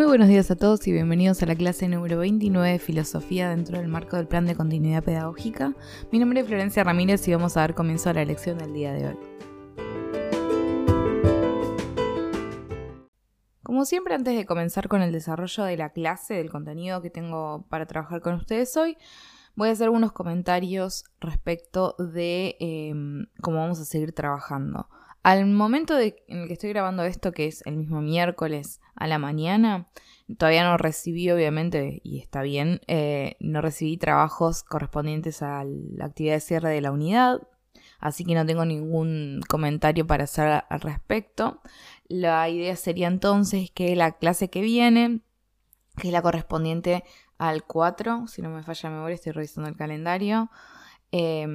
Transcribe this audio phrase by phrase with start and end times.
[0.00, 3.76] Muy buenos días a todos y bienvenidos a la clase número 29 de Filosofía dentro
[3.76, 5.74] del marco del Plan de Continuidad Pedagógica.
[6.10, 8.94] Mi nombre es Florencia Ramírez y vamos a dar comienzo a la lección del día
[8.94, 9.18] de hoy.
[13.62, 17.66] Como siempre, antes de comenzar con el desarrollo de la clase, del contenido que tengo
[17.68, 18.96] para trabajar con ustedes hoy,
[19.54, 24.88] voy a hacer unos comentarios respecto de em, cómo vamos a seguir trabajando.
[25.22, 29.18] Al momento en el que estoy grabando esto, que es el mismo miércoles a la
[29.18, 29.88] mañana,
[30.38, 36.34] todavía no recibí, obviamente, y está bien, eh, no recibí trabajos correspondientes a la actividad
[36.34, 37.42] de cierre de la unidad,
[37.98, 41.60] así que no tengo ningún comentario para hacer al respecto.
[42.08, 45.20] La idea sería entonces que la clase que viene,
[45.98, 47.04] que es la correspondiente
[47.36, 50.50] al 4, si no me falla la memoria, estoy revisando el calendario.
[51.12, 51.46] Eh,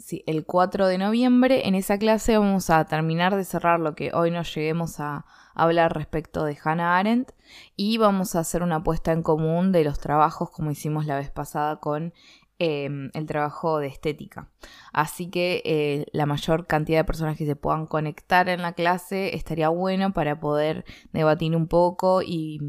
[0.00, 1.66] sí, el 4 de noviembre.
[1.66, 5.94] En esa clase vamos a terminar de cerrar lo que hoy nos lleguemos a hablar
[5.94, 7.32] respecto de Hannah Arendt
[7.76, 11.30] y vamos a hacer una puesta en común de los trabajos como hicimos la vez
[11.30, 12.12] pasada con
[12.58, 14.48] em, el trabajo de estética.
[14.92, 19.34] Así que eh, la mayor cantidad de personas que se puedan conectar en la clase
[19.34, 22.60] estaría bueno para poder debatir un poco y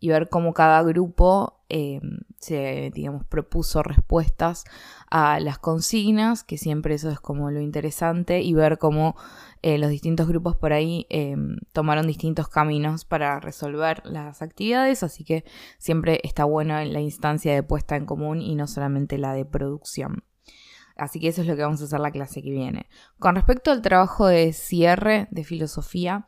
[0.00, 2.00] ver cómo cada grupo eh,
[2.44, 4.64] se, digamos, propuso respuestas
[5.10, 9.16] a las consignas, que siempre eso es como lo interesante, y ver cómo
[9.62, 11.36] eh, los distintos grupos por ahí eh,
[11.72, 15.44] tomaron distintos caminos para resolver las actividades, así que
[15.78, 20.24] siempre está bueno la instancia de puesta en común y no solamente la de producción.
[20.96, 22.86] Así que eso es lo que vamos a hacer la clase que viene.
[23.18, 26.26] Con respecto al trabajo de cierre de filosofía,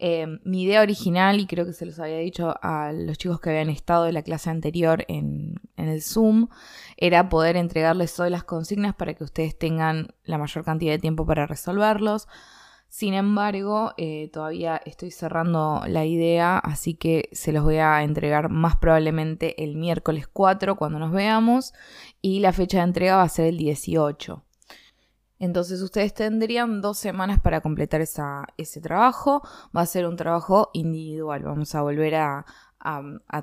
[0.00, 3.50] Em, mi idea original, y creo que se los había dicho a los chicos que
[3.50, 6.48] habían estado en la clase anterior en, el Zoom,
[6.96, 11.26] era poder entregarles hoy las consignas para que ustedes tengan la mayor cantidad de tiempo
[11.26, 12.28] para resolverlos.
[12.88, 18.50] Sin embargo, eh, todavía estoy cerrando la idea, así que se los voy a entregar
[18.50, 21.74] más probablemente el miércoles 4 cuando nos veamos
[22.22, 24.44] y la fecha de entrega va a ser el 18.
[25.38, 29.42] Entonces ustedes tendrían dos semanas para completar ese trabajo.
[29.76, 31.42] Va a ser un trabajo individual.
[31.42, 32.44] Vamos a volver a,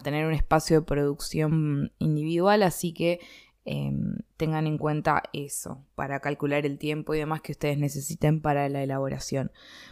[0.03, 3.19] tener un espacio de producción individual, así que
[3.65, 8.69] em, tengan en cuenta eso para calcular el tiempo y demás que ustedes necesiten para
[8.69, 9.51] la elaboración.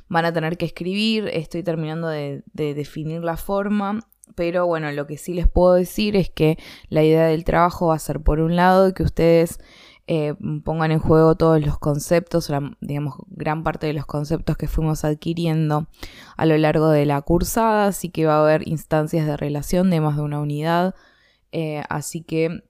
[0.10, 5.18] Van a tener que escribir, estoy terminando de definir la forma pero bueno, lo que
[5.18, 6.58] sí les puedo decir es que
[6.90, 9.60] la idea del trabajo va a ser por un lado que ustedes
[10.08, 15.06] eh, pongan en juego todos los conceptos, digamos, gran parte de los conceptos que fuimos
[15.06, 15.88] adquiriendo
[16.36, 20.02] a lo largo de la cursada, así que va a haber instancias de relación de
[20.02, 20.94] más de una unidad,
[21.52, 22.64] eh, así que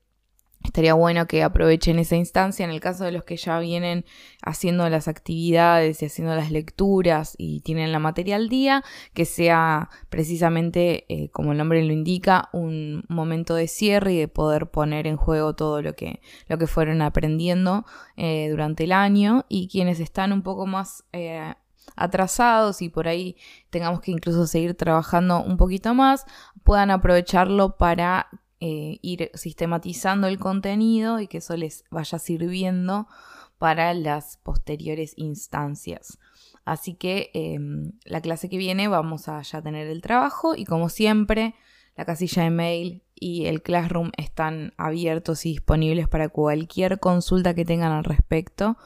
[0.63, 4.05] Estaría bueno que aprovechen esa instancia en el caso de los que ya vienen
[4.41, 9.89] haciendo las actividades y haciendo las lecturas y tienen la materia al día, que sea
[10.09, 15.05] precisamente, eh, como el nombre lo indica, un momento de cierre y de poder poner
[15.05, 17.85] en juego todo lo que, lo que fueron aprendiendo
[18.15, 21.53] eh, durante el año y quienes están un poco más eh,
[21.95, 23.35] atrasados y por ahí
[23.69, 26.25] tengamos que incluso seguir trabajando un poquito más,
[26.63, 28.29] puedan aprovecharlo para
[28.65, 33.09] eh, ir sistematizando el contenido y que eso les vaya sirviendo
[33.57, 36.17] para las posteriores instancias.
[36.63, 40.87] Así que em, la clase que viene vamos a ya tener el trabajo y como
[40.87, 41.55] siempre
[41.97, 47.65] la casilla de mail y el Classroom están abiertos y disponibles para cualquier consulta que
[47.65, 48.77] tengan al respecto.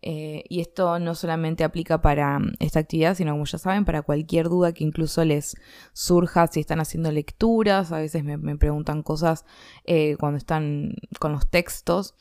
[0.00, 4.02] Eh, y esto no solamente aplica para mm, esta actividad, sino como ya saben, para
[4.02, 5.56] cualquier duda que incluso les
[5.92, 7.92] surja si están haciendo lecturas.
[7.92, 9.44] A veces me, preguntan cosas
[9.84, 12.14] eh, cuando están con los textos.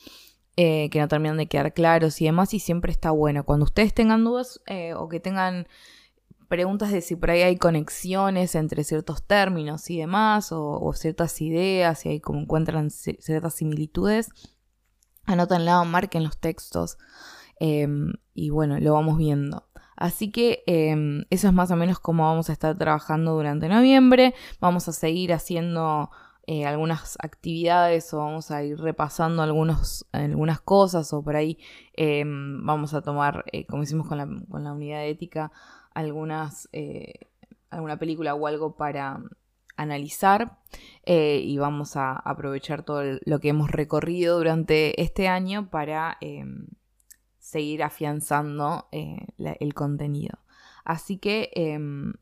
[0.60, 3.44] Eh, que no terminan de quedar claros y demás, y siempre está bueno.
[3.44, 4.60] Cuando ustedes tengan dudas
[4.96, 5.68] o que tengan
[6.48, 12.08] preguntas de si por ahí hay conexiones entre ciertos términos y demás, o, ciertas ideas,
[12.08, 14.30] y ahí como encuentran ciertas similitudes,
[15.26, 16.98] anótenla o marquen los textos
[17.60, 19.68] Em, y bueno, lo vamos viendo.
[19.96, 24.36] Así que em, eso es más o menos como vamos a estar trabajando durante noviembre.
[24.60, 26.12] Vamos a seguir haciendo
[26.50, 31.58] eh, algunas actividades o vamos a ir repasando algunos, algunas cosas o por ahí
[31.94, 35.52] em, vamos a tomar, eh, como hicimos con la, con la, unidad de ética,
[35.94, 37.32] algunas, eh,
[37.70, 39.20] alguna película o algo para
[39.76, 40.60] analizar
[41.06, 46.18] y vamos a aprovechar todo lo que hemos recorrido durante este año para
[47.48, 50.40] seguir afianzando eh, el contenido.
[50.84, 52.14] Así que em,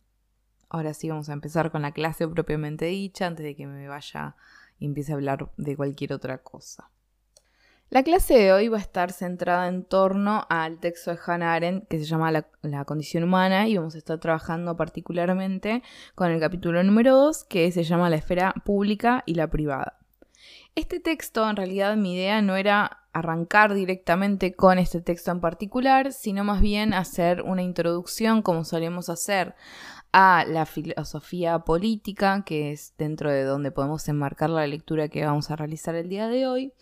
[0.70, 4.36] ahora sí vamos a empezar con la clase propiamente dicha antes de que me vaya
[4.78, 6.92] y empiece a hablar de cualquier otra cosa.
[7.90, 11.88] La clase de hoy va a estar centrada en torno al texto de Hannah Arendt
[11.88, 15.82] que se llama la, condición humana y vamos a estar trabajando particularmente
[16.14, 19.98] con el capítulo número 2 que se llama la esfera pública y la privada.
[20.76, 26.12] Este texto, en realidad mi idea no era arrancar directamente con este texto en particular,
[26.12, 29.56] sino más bien hacer una introducción como solemos hacer
[30.12, 35.50] a la filosofía política, que es dentro de donde podemos enmarcar la lectura que vamos
[35.50, 36.74] a realizar el día de hoy.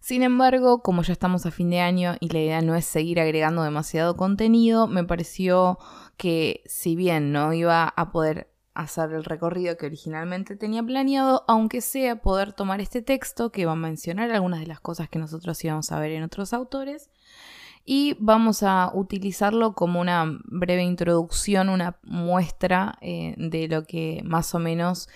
[0.00, 3.18] Sin embargo, como ya estamos a fin de año y la idea no es seguir
[3.18, 5.78] agregando demasiado contenido, me pareció
[6.18, 11.80] que si bien no iba a poder hacer el recorrido que originalmente tenía planeado, aunque
[11.80, 15.62] sea poder tomar este texto que va a mencionar algunas de las cosas que nosotros
[15.64, 17.10] íbamos a ver en otros autores
[17.84, 24.54] y vamos a utilizarlo como una breve introducción, una muestra eh, de lo que más
[24.54, 25.08] o menos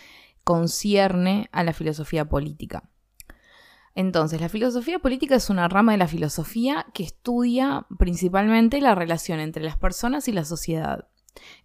[0.43, 2.91] concierne a la filosofía política.
[3.95, 9.39] Entonces, la filosofía política es una rama de la filosofía que estudia principalmente la relación
[9.39, 11.07] entre las personas y la sociedad.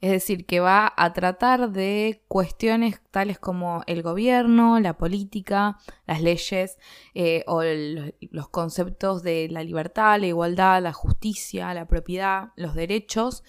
[0.01, 5.77] Es decir, que va a tratar de cuestiones tales como el gobierno, la política,
[6.07, 6.77] las leyes
[7.13, 13.43] eh, o los conceptos de la libertad, la igualdad, la justicia, la propiedad, los derechos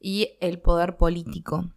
[0.00, 1.70] y el poder político.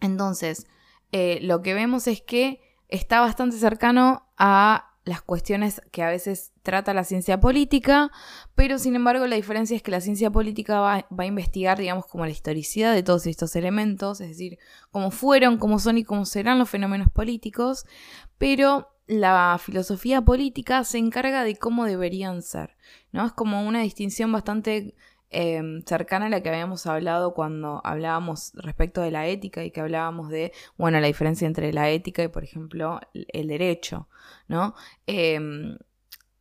[0.00, 0.66] Entonces,
[1.12, 6.52] eh, lo que vemos es que está bastante cercano a las cuestiones que a veces
[6.64, 8.10] trata la ciencia política,
[8.56, 12.24] pero sin embargo la diferencia es que la ciencia política va, a investigar, digamos, como
[12.24, 14.58] la historicidad de todos estos elementos, es decir,
[14.90, 17.86] cómo fueron, cómo son y cómo serán los fenómenos políticos,
[18.36, 22.76] pero la filosofía política se encarga de cómo deberían ser,
[23.12, 23.26] ¿no?
[23.26, 24.96] Es como una distinción bastante
[25.30, 29.80] Em, cercana a la que habíamos hablado cuando hablábamos respecto de la ética y que
[29.80, 34.08] hablábamos de, bueno, la diferencia entre la ética y, por ejemplo, el derecho,
[34.48, 34.74] ¿no?
[35.06, 35.78] Em,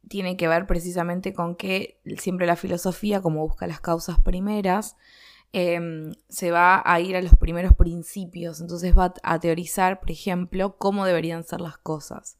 [0.07, 4.97] tiene que ver precisamente con que siempre la filosofía, como busca las causas primeras,
[5.53, 10.77] em, se va a ir a los primeros principios, entonces va a teorizar, por ejemplo,
[10.77, 12.37] cómo deberían ser las cosas.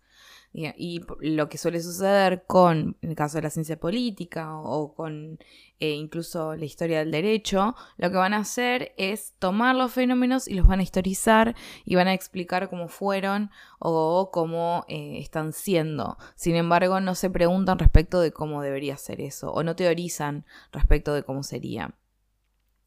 [0.58, 5.38] Y, lo que suele suceder con, el caso de la ciencia política o, con
[5.80, 10.48] eh, incluso la historia del derecho, lo que van a hacer es tomar los fenómenos
[10.48, 15.52] y los van a historizar y van a explicar cómo fueron o cómo eh, están
[15.52, 16.18] siendo.
[16.36, 21.14] Sin embargo, no se preguntan respecto de cómo debería ser eso o no teorizan respecto
[21.14, 21.96] de cómo sería.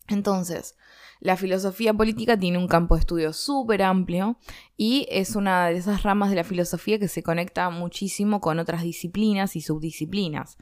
[0.09, 0.75] Entonces,
[1.21, 4.39] la filosofía política tiene un campo de estudio súper amplio
[4.77, 8.83] y es una de esas ramas de la filosofía que se conecta muchísimo con otras
[8.83, 10.59] disciplinas y subdisciplinas.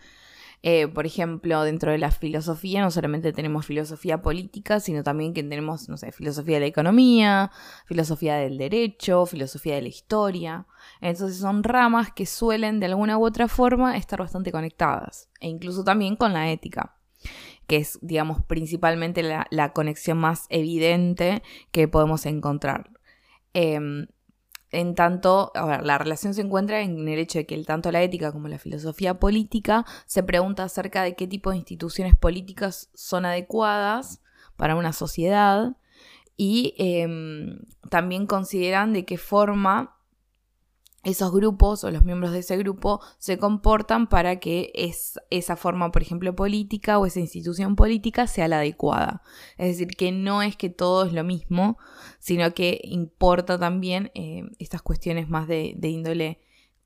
[0.63, 5.43] Eh, por ejemplo, dentro de la filosofía no solamente tenemos filosofía política, sino también que
[5.43, 7.53] tenemos, no sé, filosofía de la economía,
[7.85, 10.67] filosofía del derecho, filosofía de la historia.
[11.01, 15.85] Entonces son ramas que suelen de alguna u otra forma estar bastante conectadas, e incluso
[15.85, 16.96] también con la ética
[17.67, 22.91] que es, digamos, principalmente la, conexión más evidente que podemos encontrar.
[23.55, 24.07] Em,
[24.71, 28.49] en tanto, la relación se encuentra en el hecho de que tanto la ética como
[28.49, 34.21] la filosofía política se pregunta acerca de qué tipo de instituciones políticas son adecuadas
[34.57, 35.77] para una sociedad
[36.37, 39.96] y em, también consideran de qué forma
[41.07, 44.73] esos grupos o los miembros de ese grupo se comportan para que
[45.31, 49.23] esa forma, por ejemplo, política o esa institución política sea la adecuada.
[49.57, 51.79] Es decir, que no es que todo es lo mismo,
[52.19, 56.41] sino que importa también eh, estas cuestiones más de, índole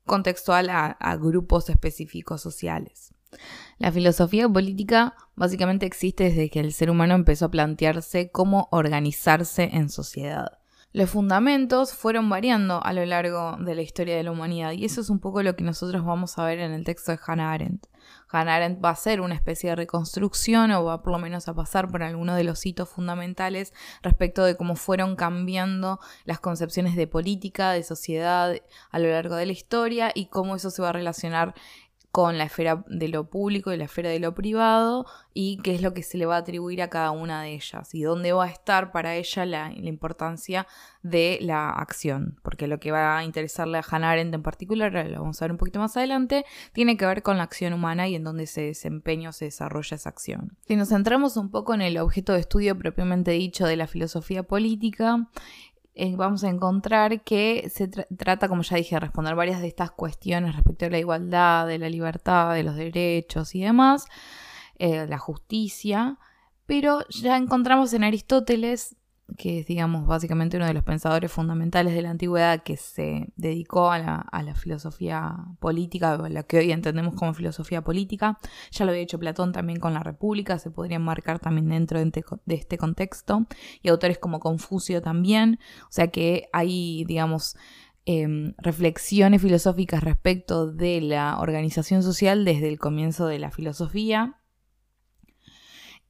[0.05, 3.15] contextual a grupos específicos sociales.
[3.79, 9.69] La filosofía política básicamente existe desde que el ser humano empezó a plantearse cómo organizarse
[9.73, 10.60] en sociedad.
[10.93, 14.99] Los fundamentos fueron variando a lo largo de la historia de la humanidad y eso
[14.99, 17.87] es un poco lo que nosotros vamos a ver en el texto de Hannah Arendt.
[18.29, 21.53] Hannah Arendt va a hacer una especie de reconstrucción o va por lo menos a
[21.53, 27.07] pasar por alguno de los hitos fundamentales respecto de cómo fueron cambiando las concepciones de
[27.07, 28.53] política, de sociedad
[28.89, 31.53] a lo largo de la historia y cómo eso se va a relacionar
[32.11, 35.81] con la esfera de lo público y la esfera de lo privado y qué es
[35.81, 38.45] lo que se le va a atribuir a cada una de ellas y dónde va
[38.45, 40.67] a estar para ella la, importancia
[41.03, 45.21] de la acción, porque lo que va a interesarle a Hannah Arendt en particular, lo
[45.21, 48.15] vamos a ver un poquito más adelante, tiene que ver con la acción humana y
[48.15, 50.57] en dónde se desempeña o se desarrolla esa acción.
[50.67, 54.43] Si nos centramos un poco en el objeto de estudio propiamente dicho de la filosofía
[54.43, 55.29] política,
[55.93, 59.91] eh, vamos a encontrar que se trata, como ya dije, de responder varias de estas
[59.91, 64.05] cuestiones respecto a la igualdad, de la libertad, de los derechos y demás,
[64.79, 66.17] eh, la justicia,
[66.65, 68.95] pero ya encontramos en Aristóteles
[69.37, 73.91] que es, digamos, básicamente uno de los pensadores fundamentales de la antigüedad que se dedicó
[73.91, 78.37] a la, filosofía política, o la que hoy entendemos como filosofía política.
[78.71, 82.55] Ya lo había hecho Platón también con la República, se podría marcar también dentro de
[82.55, 83.45] este contexto,
[83.81, 87.55] y autores como Confucio también, o sea que hay, digamos,
[88.05, 94.40] em, reflexiones filosóficas respecto de la organización social desde el comienzo de la filosofía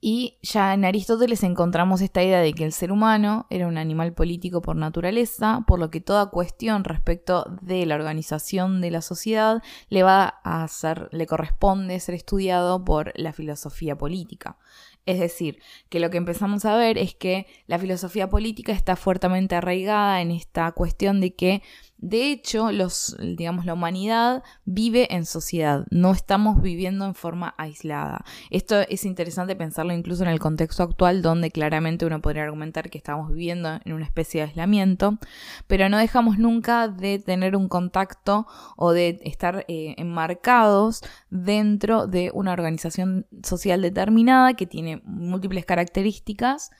[0.03, 4.13] y ya en Aristóteles encontramos esta idea de que el ser humano era un animal
[4.13, 9.61] político por naturaleza, por lo que toda cuestión respecto de la organización de la sociedad
[9.89, 14.57] le va a ser, le corresponde ser estudiado por la filosofía política.
[15.05, 19.55] Es decir, que lo que empezamos a ver es que la filosofía política está fuertemente
[19.55, 21.63] arraigada en esta cuestión de que
[22.01, 28.25] de hecho, los, digamos, la humanidad vive en sociedad, no estamos viviendo en forma aislada.
[28.49, 32.97] Esto es interesante pensarlo incluso en el contexto actual, donde claramente uno podría argumentar que
[32.97, 35.19] estamos viviendo en una especie de aislamiento,
[35.67, 42.31] pero no dejamos nunca de tener un contacto o de estar eh, enmarcados dentro de
[42.33, 46.71] una organización social determinada que tiene múltiples características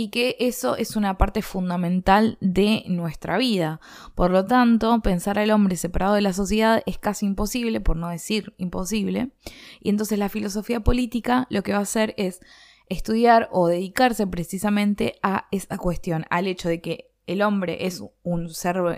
[0.00, 3.82] y que eso es una parte fundamental de nuestra vida.
[4.14, 8.08] Por lo tanto, pensar al hombre separado de la sociedad es casi imposible, por no
[8.08, 9.32] decir imposible,
[9.78, 12.40] y entonces la filosofía política lo que va a hacer es
[12.88, 18.48] estudiar o dedicarse precisamente a esa cuestión, al hecho de que el hombre es un
[18.48, 18.96] ser o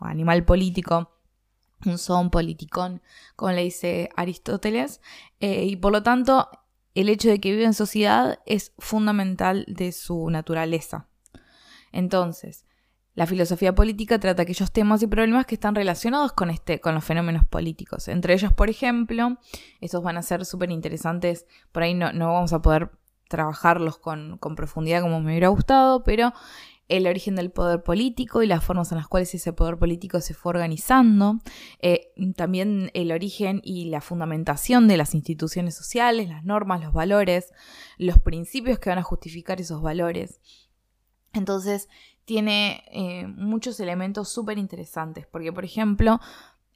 [0.00, 1.10] animal político,
[1.84, 3.02] un son politicón,
[3.36, 5.02] como le dice Aristóteles,
[5.40, 6.48] eh, y por lo tanto
[6.94, 11.08] el hecho de que vive en sociedad es fundamental de su naturaleza.
[11.92, 12.66] Entonces,
[13.14, 17.04] la filosofía política trata aquellos temas y problemas que están relacionados con, este, con los
[17.04, 18.08] fenómenos políticos.
[18.08, 19.38] Entre ellos, por ejemplo,
[19.80, 22.90] estos van a ser súper interesantes, por ahí no, no, vamos a poder
[23.28, 26.32] trabajarlos con, con profundidad como me hubiera gustado, pero
[26.92, 30.34] el origen del poder político y las formas en las cuales ese poder político se
[30.34, 31.40] fue organizando,
[31.80, 37.50] eh, también el origen y la fundamentación de las instituciones sociales, las normas, los valores,
[37.96, 40.40] los principios que van a justificar esos valores.
[41.32, 41.88] Entonces,
[42.26, 46.20] tiene eh, muchos elementos súper interesantes, porque por ejemplo,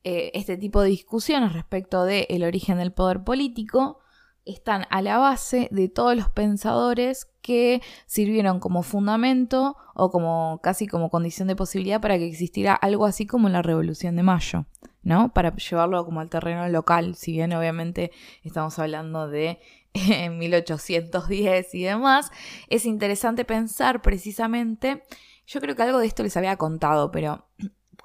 [0.02, 3.98] eh, este tipo de discusiones respecto del origen del poder político
[4.46, 10.86] están a la base de todos los pensadores que sirvieron como fundamento o como casi
[10.86, 14.66] como condición de posibilidad para que existiera algo así como la Revolución de Mayo,
[15.02, 15.32] ¿no?
[15.34, 18.12] Para llevarlo como al terreno local, si bien obviamente
[18.42, 19.58] estamos hablando de
[20.30, 22.30] 1810 y demás,
[22.68, 25.02] es interesante pensar precisamente,
[25.46, 27.46] yo creo que algo de esto les había contado, pero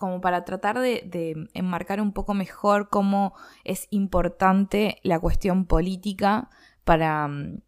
[0.02, 6.50] como para tratar de, enmarcar un poco mejor cómo es importante la cuestión política
[6.84, 7.62] para, mm,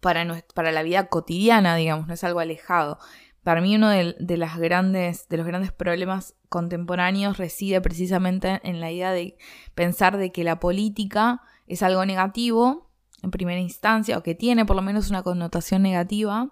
[0.00, 2.98] para, para la vida cotidiana, digamos, no es algo alejado.
[3.42, 8.92] Para mí uno de, las grandes, de los grandes problemas contemporáneos reside precisamente en la
[8.92, 9.36] idea de
[9.74, 12.87] pensar de que la política es algo negativo
[13.22, 16.50] en primera instancia, o que tiene por lo menos una connotación negativa,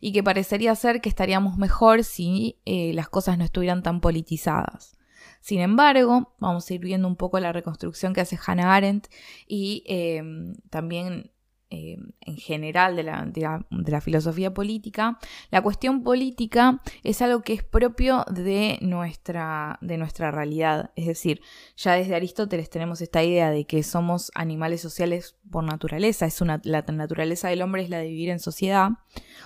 [0.00, 4.96] y que parecería ser que estaríamos mejor si eh, las cosas no estuvieran tan politizadas.
[5.40, 9.06] Sin embargo, vamos a ir viendo un poco la reconstrucción que hace Hannah Arendt
[9.46, 10.22] y eh,
[10.70, 11.30] también
[11.76, 15.18] eh, en general de la, de, la, filosofía política,
[15.50, 20.90] la cuestión política es algo que es propio de nuestra, de nuestra realidad.
[20.96, 21.42] Es decir,
[21.76, 26.82] ya desde Aristóteles tenemos esta idea de que somos animales sociales por naturaleza, es la
[26.82, 28.90] naturaleza del hombre es la de vivir en sociedad,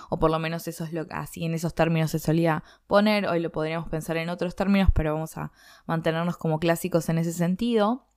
[0.09, 3.41] o por lo menos eso es lo así en esos términos se solía poner, hoy
[3.41, 5.51] lo podríamos pensar en otros términos, pero vamos a
[5.85, 8.07] mantenernos como clásicos en ese sentido.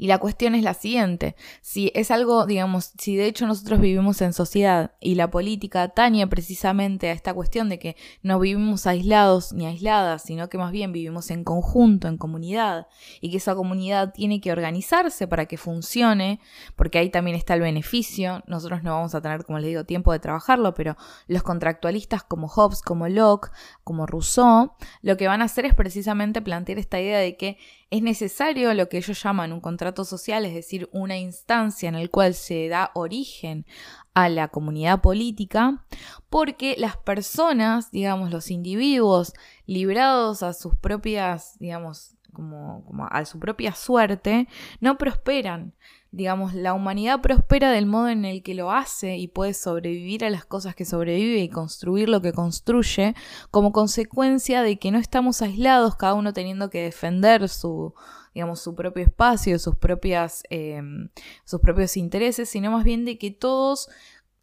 [0.00, 4.22] Y la cuestión es la siguiente, si es algo, digamos, si de hecho nosotros vivimos
[4.22, 9.52] en sociedad y la política atañe precisamente a esta cuestión de que no vivimos aislados
[9.52, 12.86] ni aisladas, sino que más bien vivimos en conjunto, en comunidad,
[13.20, 16.40] y que esa comunidad tiene que organizarse para que funcione,
[16.76, 20.12] porque ahí también está el beneficio, nosotros no vamos a tener, como les digo, tiempo
[20.12, 23.50] de trabajarlo, pero los contractualistas como Hobbes, como Locke,
[23.84, 27.58] como Rousseau, lo que van a hacer es precisamente plantear esta idea de que
[27.90, 32.08] es necesario lo que ellos llaman un contrato social, es decir, una instancia en la
[32.08, 33.66] cual se da origen
[34.14, 35.84] a la comunidad política,
[36.28, 39.32] porque las personas, digamos, los individuos
[39.66, 44.48] librados a sus propias, digamos, como, como a su propia suerte,
[44.80, 45.74] no prosperan.
[46.12, 50.30] Digamos, la humanidad prospera del modo en el que lo hace y puede sobrevivir a
[50.30, 53.14] las cosas que sobrevive y construir lo que construye
[53.52, 57.94] como consecuencia de que no estamos aislados, cada uno teniendo que defender su,
[58.34, 61.08] digamos, su propio espacio, sus propias, em,
[61.44, 63.88] sus propios intereses, sino más bien de que todos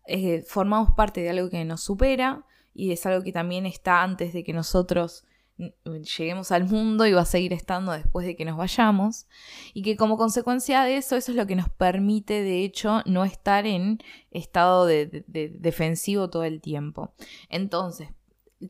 [0.06, 4.34] eh, formamos parte de algo que nos supera y es algo que también está antes
[4.34, 5.26] de que nosotros
[6.18, 9.26] lleguemos al mundo y va a seguir estando después de que nos vayamos.
[9.74, 13.26] Y que como consecuencia de eso eso es lo que nos permite de hecho no
[13.26, 17.14] estar en estado de defensivo todo el tiempo.
[17.50, 18.10] Entonces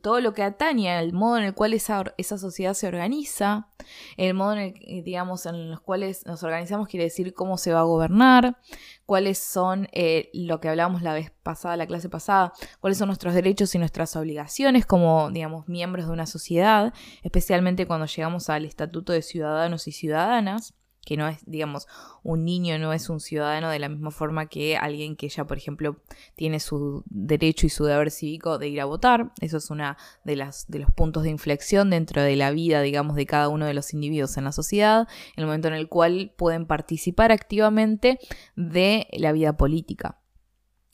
[0.02, 3.68] todo lo que atañe al modo en el cual esa, esa, sociedad se organiza,
[4.16, 7.80] el modo en el, digamos, en los cuales nos organizamos quiere decir cómo se va
[7.80, 8.58] a gobernar,
[9.06, 13.34] cuáles son eh, lo que hablábamos la vez pasada, la clase pasada, cuáles son nuestros
[13.34, 16.92] derechos y nuestras obligaciones como, digamos, miembros de una sociedad,
[17.22, 20.74] especialmente cuando llegamos al estatuto de ciudadanos y ciudadanas
[21.08, 21.88] que no es, digamos,
[22.22, 25.56] un niño no es un ciudadano de la misma forma que alguien que ya, por
[25.56, 25.96] ejemplo,
[26.36, 29.32] tiene su derecho y su deber cívico de ir a votar.
[29.40, 33.24] Eso es una de de los puntos de inflexión dentro de la vida, digamos, de
[33.24, 37.32] cada uno de los individuos en la sociedad, el momento en el cual pueden participar
[37.32, 38.18] activamente
[38.54, 40.20] de la vida política.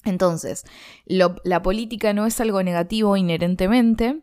[0.04, 0.62] Entonces,
[1.06, 4.22] la política no es algo negativo inherentemente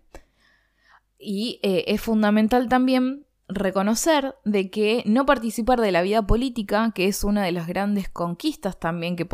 [1.19, 7.07] y eh, es fundamental también reconocer de que no participar de la vida política, que
[7.07, 9.27] es una de las grandes conquistas también que,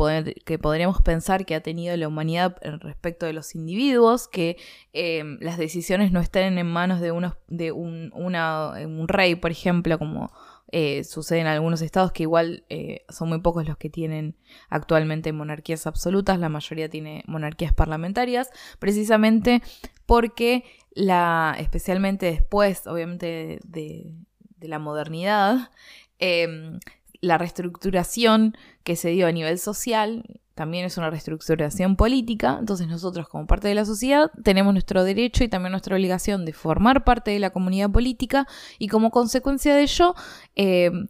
[0.44, 4.56] que podríamos pensar que ha tenido la humanidad respecto de los individuos, que
[4.92, 9.98] eh, las decisiones no estén en manos de, unos, de un, un rey, por ejemplo,
[9.98, 10.30] como
[10.70, 14.36] eh, sucede en algunos estados que igual eh, son muy pocos los que tienen
[14.68, 19.62] actualmente monarquías absolutas, la mayoría tiene monarquías parlamentarias, precisamente
[20.04, 20.64] porque
[20.94, 24.14] la, especialmente después, obviamente, de,
[24.60, 25.70] la modernidad,
[26.18, 26.80] em,
[27.20, 33.28] la reestructuración que se dio a nivel social también es una reestructuración política, entonces nosotros
[33.28, 37.30] como parte de la sociedad tenemos nuestro derecho y también nuestra obligación de formar parte
[37.30, 40.16] de la comunidad política y como consecuencia de ello
[40.56, 41.06] em,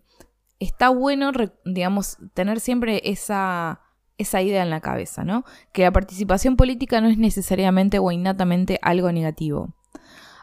[0.58, 1.32] está bueno,
[1.64, 3.80] digamos, tener siempre esa
[4.18, 5.44] esa idea en la cabeza, ¿no?
[5.72, 9.75] Que la participación política no es necesariamente o innatamente algo negativo.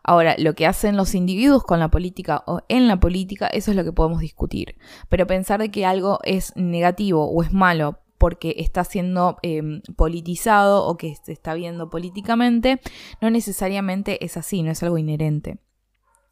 [0.07, 3.77] Ahora, lo que hacen los individuos con la política o en la política, eso es
[3.77, 4.75] lo que podemos discutir.
[5.09, 10.85] Pero pensar de que algo es negativo o es malo porque está siendo em, politizado
[10.85, 12.79] o que se está viendo políticamente,
[13.19, 15.57] no necesariamente es así, no es algo inherente.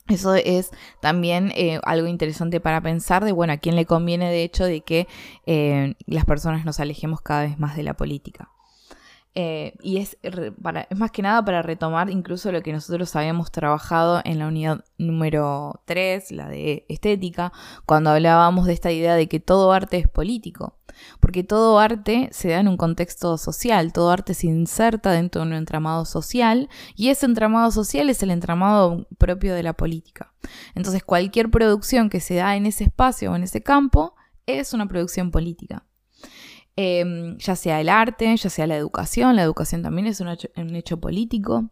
[0.09, 4.43] Eso es también eh, algo interesante para pensar de, bueno, a quién le conviene de
[4.43, 5.07] hecho de que
[5.45, 8.49] eh, las personas nos alejemos cada vez más de la política.
[9.35, 14.21] Eh, y es, es más que nada para retomar incluso lo que nosotros habíamos trabajado
[14.25, 17.51] en la unidad número 3, la de estética,
[17.85, 20.75] cuando hablábamos de esta idea de que todo arte es político.
[21.19, 25.47] Porque todo arte se da en un contexto social, todo arte se inserta dentro de
[25.47, 30.33] un entramado social y ese entramado social es el entramado propio de la política.
[30.75, 34.87] Entonces cualquier producción que se da en ese espacio o en ese campo es una
[34.87, 35.85] producción política.
[36.75, 40.29] Em, ya sea el arte, ya sea la educación, la educación también es un
[40.75, 41.69] hecho, político.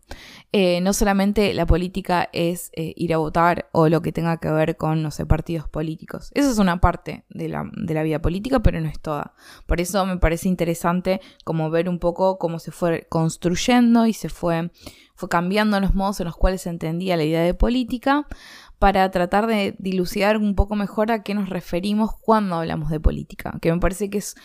[0.52, 4.52] Eh, no solamente la política es eh, ir a votar o lo que tenga que
[4.52, 6.30] ver con, no sé, partidos políticos.
[6.36, 9.34] Eso es una parte de la, de la vida política, pero no es toda.
[9.66, 14.30] Por eso me parece interesante como ver un poco cómo se fue construyendo y se
[14.30, 14.70] fue,
[15.16, 18.28] fue cambiando los modos en los cuales se entendía la idea de política
[18.82, 23.60] para tratar de dilucidar un poco mejor a qué nos referimos cuando hablamos de política,
[23.62, 24.36] que me parece que es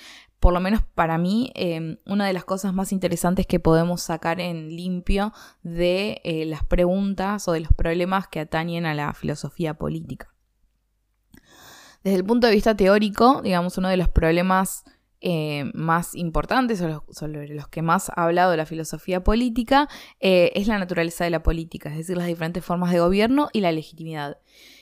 [0.47, 4.41] por lo menos para mí, em, una de las cosas más interesantes que podemos sacar
[4.41, 5.33] en limpio
[5.65, 10.33] de eh, las preguntas o de los problemas que atañen a la filosofía política.
[12.05, 14.85] Desde el punto de vista teórico, digamos, uno de los problemas
[15.21, 19.89] eh, más importantes o sobre los que más ha hablado la filosofía política
[20.21, 23.63] eh, es la naturaleza de la política, es decir, las diferentes formas de gobierno y
[23.63, 24.39] la legitimidad.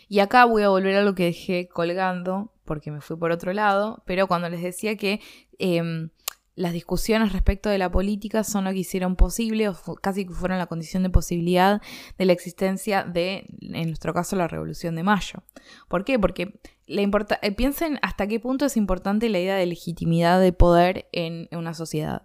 [0.09, 3.53] Y acá voy a volver a lo que dejé colgando porque me fui por otro
[3.53, 5.21] lado, pero cuando les decía que
[5.59, 6.11] em,
[6.57, 10.59] las discusiones respecto de la política son lo que hicieron posible, o casi que fueron
[10.59, 11.83] la condición de posibilidad
[12.17, 15.43] de la existencia de, en nuestro caso, la Revolución de Mayo.
[15.89, 16.19] ¿Por qué?
[16.19, 21.09] Porque la eh, piensen hasta qué punto es importante la idea de legitimidad de poder
[21.13, 22.23] en, una sociedad.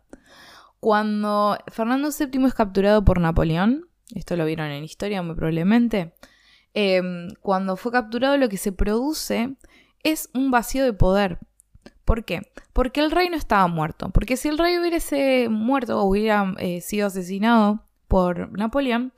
[0.80, 6.14] Cuando Fernando VII es capturado por Napoleón, esto lo vieron en historia muy probablemente,
[6.74, 9.56] em, cuando fue capturado lo que se produce
[10.04, 11.40] es un vacío de poder.
[12.06, 12.42] ¿Por qué?
[12.74, 14.10] Porque el rey no estaba muerto.
[14.10, 19.14] Porque si el rey hubiese muerto o hubiera eh, sido asesinado por Napoleón,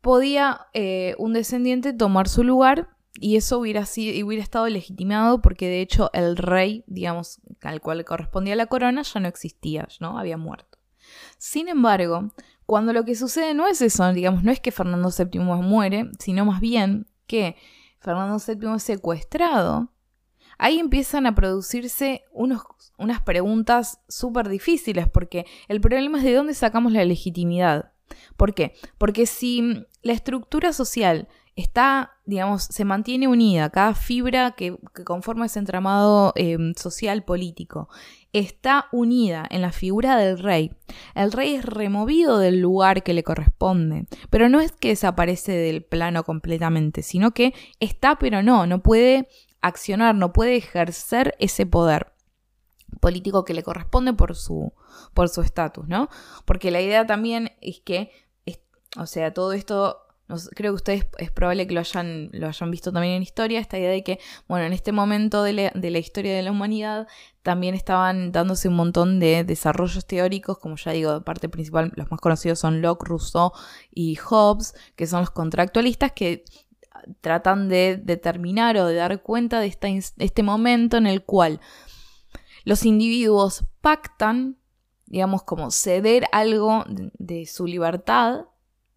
[0.00, 2.88] podía eh, un descendiente tomar su lugar
[3.20, 8.04] y eso hubiera, sido, hubiera estado legitimado porque de hecho el rey, digamos, al cual
[8.04, 10.18] correspondía la corona, ya no existía, ¿no?
[10.18, 10.78] Había muerto.
[11.38, 12.32] Sin embargo,
[12.66, 16.44] cuando lo que sucede no es eso, digamos, no es que Fernando VII muere, sino
[16.44, 17.56] más bien que
[17.98, 19.92] Fernando VII es secuestrado
[20.58, 22.62] ahí empiezan a producirse unos,
[22.98, 27.92] unas preguntas súper difíciles, porque el problema es de dónde sacamos la legitimidad.
[28.36, 28.74] ¿Por qué?
[28.98, 35.58] Porque si la estructura social está, digamos, se mantiene unida, cada fibra que, conforma ese
[35.58, 37.88] entramado em, social político
[38.32, 40.72] está unida en la figura del rey.
[41.14, 45.82] El rey es removido del lugar que le corresponde, pero no es que desaparece del
[45.82, 49.28] plano completamente, sino que está pero no, no puede
[49.60, 52.12] accionar, no puede ejercer ese poder
[53.00, 54.72] político que le corresponde por su
[55.14, 56.08] por su estatus, ¿no?
[56.44, 58.10] Porque la idea también es que
[58.96, 59.98] o sea, todo esto
[60.54, 63.78] creo que ustedes es probable que lo hayan, lo hayan visto también en historia, esta
[63.78, 67.06] idea de que, bueno, en este momento de la, historia de la humanidad
[67.42, 72.10] también estaban dándose un montón de desarrollos teóricos, como ya digo, de parte principal, los
[72.10, 73.52] más conocidos son Locke, Rousseau
[73.90, 76.44] y Hobbes, que son los contractualistas que
[77.20, 79.66] tratan de determinar o de dar cuenta de
[80.18, 81.60] este momento en el cual
[82.64, 84.58] los individuos pactan,
[85.06, 88.46] digamos, como ceder algo de su libertad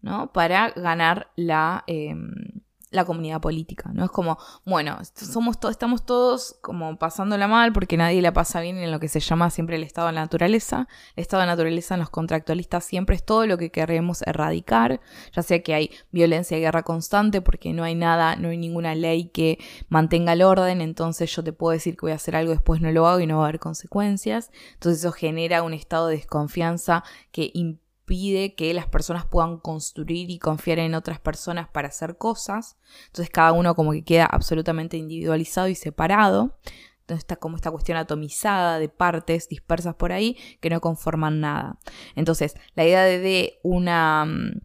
[0.02, 0.32] ¿no?
[0.32, 2.61] Para ganar la, em,
[2.92, 4.04] la comunidad política, ¿no?
[4.04, 8.92] Es como, bueno, somos estamos todos como pasándola mal porque nadie la pasa bien en
[8.92, 10.86] lo que se llama siempre el estado de la naturaleza.
[11.16, 15.00] El estado de la naturaleza en los contractualistas siempre es todo lo que queremos erradicar,
[15.34, 18.94] ya sea que hay violencia y guerra constante porque no hay nada, no hay ninguna
[18.94, 22.52] ley que mantenga el orden, entonces yo te puedo decir que voy a hacer algo,
[22.52, 24.50] después no lo hago y no va a haber consecuencias.
[24.74, 30.30] Entonces eso genera un estado de desconfianza que impide pide que las personas puedan construir
[30.30, 32.76] y confiar en otras personas para hacer cosas.
[33.06, 36.58] Entonces cada uno como que queda absolutamente individualizado y separado.
[37.00, 41.78] Entonces está como esta cuestión atomizada de partes dispersas por ahí que no conforman nada.
[42.14, 44.60] Entonces la idea de, una mm,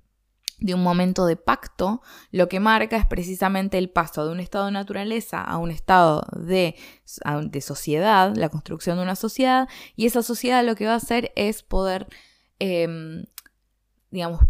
[0.60, 4.66] de un momento de pacto, lo que marca es precisamente el paso de un estado
[4.66, 6.76] de naturaleza a un estado de,
[7.44, 11.32] de sociedad, la construcción de una sociedad, y esa sociedad lo que va a hacer
[11.36, 12.08] es poder
[12.60, 13.26] Em,
[14.12, 14.42] digamos,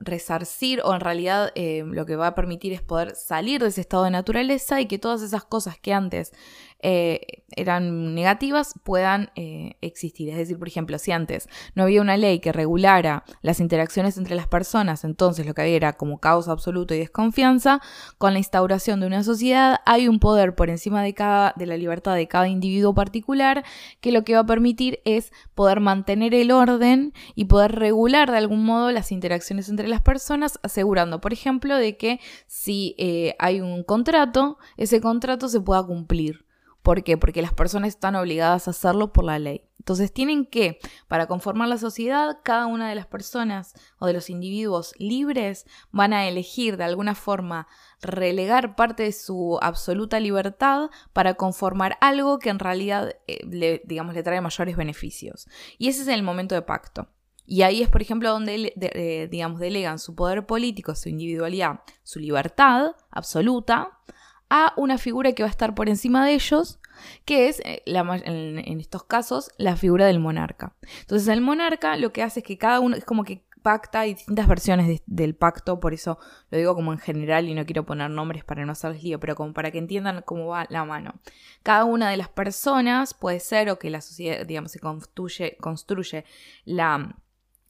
[0.00, 3.82] resarcir o en realidad em, lo que va a permitir es poder salir de ese
[3.82, 6.32] estado de naturaleza y que todas esas cosas que antes
[6.82, 10.28] eh, eran negativas puedan eh, existir.
[10.30, 14.36] Es decir, por ejemplo, si antes no había una ley que regulara las interacciones entre
[14.36, 17.80] las personas, entonces lo que había era como caos absoluto y desconfianza,
[18.18, 21.76] con la instauración de una sociedad hay un poder por encima de, cada, de la
[21.76, 23.64] libertad de cada individuo particular
[24.00, 28.38] que lo que va a permitir es poder mantener el orden y poder regular de
[28.38, 33.60] algún modo las interacciones entre las personas, asegurando, por ejemplo, de que si eh, hay
[33.60, 36.49] un contrato, ese contrato se pueda cumplir.
[36.90, 37.16] ¿Por qué?
[37.16, 39.62] Porque las personas están obligadas a hacerlo por la ley.
[39.78, 44.28] Entonces tienen que, para conformar la sociedad, cada una de las personas o de los
[44.28, 47.68] individuos libres van a elegir de alguna forma
[48.02, 54.12] relegar parte de su absoluta libertad para conformar algo que en realidad, eh, le, digamos,
[54.16, 55.46] le trae mayores beneficios.
[55.78, 57.06] Y ese es el momento de pacto.
[57.46, 62.18] Y ahí es, por ejemplo, donde, eh, digamos, delegan su poder político, su individualidad, su
[62.18, 64.00] libertad absoluta
[64.50, 66.79] a una figura que va a estar por encima de ellos,
[67.24, 70.74] que es, eh, en, estos casos, la figura del monarca.
[71.00, 74.48] Entonces el monarca lo que hace es que cada uno, es como que pacta, distintas
[74.48, 76.18] versiones del pacto, por eso
[76.50, 79.34] lo digo como en general y no quiero poner nombres para no hacerles lío, pero
[79.34, 81.14] como para que entiendan cómo va la mano.
[81.62, 86.24] Cada una de las personas puede ser o que la sociedad, digamos, se construye, construye
[86.64, 87.16] la,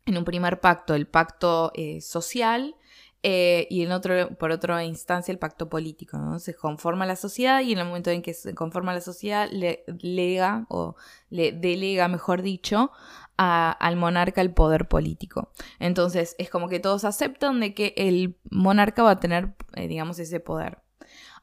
[0.06, 2.76] en un primer pacto, el pacto eh, social,
[3.22, 6.38] eh, y en otro, por otra instancia el pacto político, ¿no?
[6.38, 9.84] Se conforma la sociedad y en el momento en que se conforma la sociedad le
[10.00, 10.96] lega o
[11.28, 12.90] le delega, mejor dicho,
[13.36, 15.52] al monarca el poder político.
[15.78, 20.18] Entonces es como que todos aceptan de que el monarca va a tener, eh, digamos,
[20.18, 20.78] ese poder.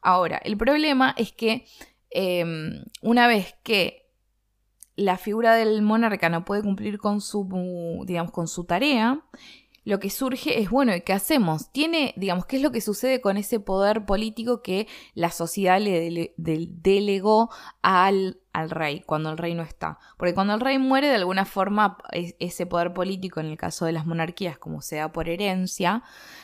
[0.02, 1.66] Ahora, el problema es que
[2.10, 4.08] em, una vez que
[4.96, 9.24] la figura del monarca no puede cumplir con su, digamos, con su tarea,
[9.88, 11.72] lo que surge es, bueno, ¿qué hacemos?
[11.72, 16.34] Tiene, digamos, ¿qué es lo que sucede con ese poder político que la sociedad le
[16.36, 17.48] delegó
[17.80, 19.98] al, al, rey cuando el rey no está?
[20.18, 23.92] Porque cuando el rey muere, de alguna forma, ese poder político, en el caso de
[23.92, 26.02] las monarquías, como sea por herencia,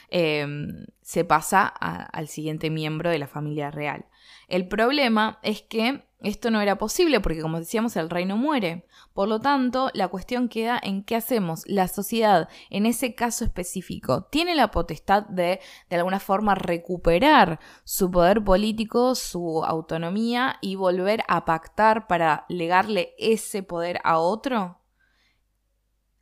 [0.08, 4.06] em, se pasa al siguiente miembro de la familia real.
[4.48, 8.86] El problema es que esto no era posible porque, como decíamos, el reino muere.
[9.12, 11.64] Por lo tanto, la cuestión queda en qué hacemos.
[11.66, 15.60] La sociedad, en ese caso específico, tiene la potestad de,
[15.90, 23.14] de alguna forma, recuperar su poder político, su autonomía y volver a pactar para legarle
[23.18, 24.80] ese poder a otro.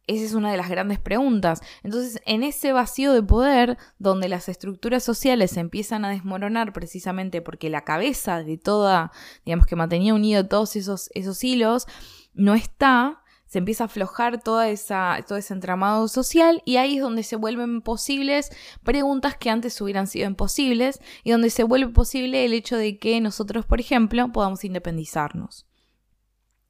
[0.07, 1.61] Esa es una de las grandes preguntas.
[1.83, 7.41] Entonces, en ese vacío de poder, donde las estructuras sociales se empiezan a desmoronar precisamente
[7.41, 9.13] porque la cabeza de toda,
[9.45, 11.87] digamos que mantenía unido todos esos, esos hilos,
[12.35, 17.03] no está, se empieza a aflojar toda esa, todo ese entramado social y ahí es
[17.03, 18.51] donde se vuelven posibles
[18.83, 23.21] preguntas que antes hubieran sido imposibles y donde se vuelve posible el hecho de que
[23.21, 25.67] nosotros, por ejemplo, podamos independizarnos.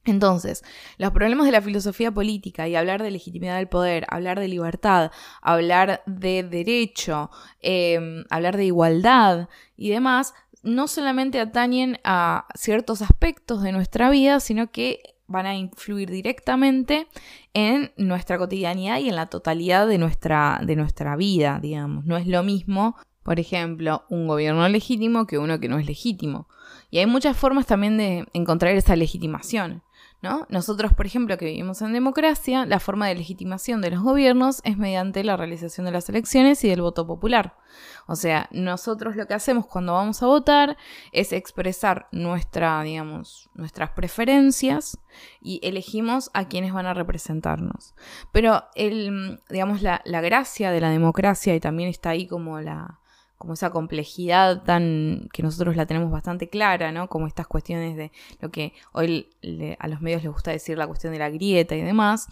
[0.05, 0.63] Entonces,
[0.97, 5.11] los problemas de la filosofía política y hablar de legitimidad del poder, hablar de libertad,
[5.41, 13.61] hablar de derecho, em, hablar de igualdad y demás, no solamente atañen a ciertos aspectos
[13.63, 17.07] de nuestra vida, sino que van a influir directamente
[17.53, 22.05] en nuestra cotidianidad y en la totalidad de nuestra, de nuestra vida, digamos.
[22.05, 26.47] No es lo mismo, por ejemplo, un gobierno legítimo que uno que no es legítimo.
[26.91, 29.81] Y hay muchas formas también de encontrar esa legitimación.
[30.47, 34.77] Nosotros, por ejemplo, que vivimos en democracia, la forma de legitimación de los gobiernos es
[34.77, 37.57] mediante la realización de las elecciones y del voto popular.
[38.07, 40.77] O sea, nosotros lo que hacemos cuando vamos a votar
[41.11, 44.97] es expresar nuestra, digamos, nuestras preferencias
[45.41, 47.93] y elegimos a quienes van a representarnos.
[48.31, 53.01] Pero el, digamos, la gracia de la democracia, y también está ahí como la,
[53.43, 57.09] como esa complejidad tan que nosotros la tenemos bastante clara, ¿no?
[57.09, 59.27] Como estas cuestiones de lo que hoy
[59.79, 62.29] a los medios les gusta decir la cuestión de la grieta y demás.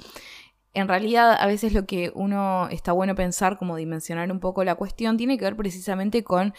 [0.74, 4.76] En realidad, a veces lo que uno está bueno pensar, como dimensionar un poco la
[4.76, 6.54] cuestión, tiene que ver precisamente con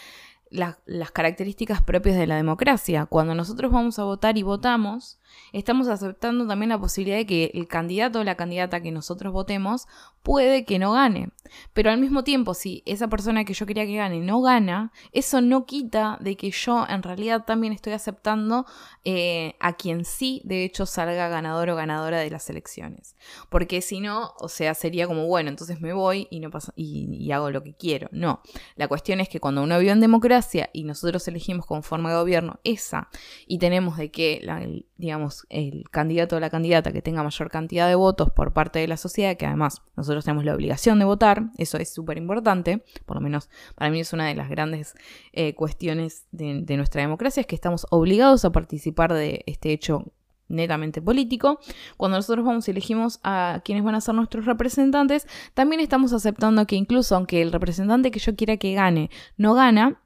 [0.50, 3.06] las características propias de la democracia.
[3.06, 5.18] Cuando nosotros vamos a votar y votamos,
[5.52, 9.86] estamos aceptando también la posibilidad de que el candidato o la candidata que nosotros votemos
[10.22, 11.30] puede que no gane.
[11.72, 15.40] Pero al mismo tiempo, si esa persona que yo quería que gane no gana, eso
[15.40, 18.66] no quita de que yo en realidad también estoy aceptando
[19.04, 23.16] eh, a quien sí, de hecho, salga ganador o ganadora de las elecciones.
[23.48, 27.30] Porque si no, o sea, sería como, bueno, entonces me voy y, no pasa, y,
[27.32, 28.08] hago lo que quiero.
[28.12, 28.42] No,
[28.76, 32.16] la cuestión es que cuando uno vive en democracia y nosotros elegimos con forma de
[32.16, 33.08] gobierno esa
[33.46, 34.66] y tenemos de que, la,
[34.96, 38.88] digamos, el candidato o la candidata que tenga mayor cantidad de votos por parte de
[38.88, 43.16] la sociedad, que además nosotros tenemos la obligación de votar, eso es súper importante, por
[43.16, 44.94] lo menos para mí es una de las grandes
[45.32, 50.12] eh, cuestiones de, nuestra democracia, es que estamos obligados a participar de este hecho
[50.48, 51.58] netamente político,
[51.96, 56.66] cuando nosotros vamos y elegimos a quienes van a ser nuestros representantes, también estamos aceptando
[56.66, 60.02] que incluso aunque el representante que yo quiera que gane no gana,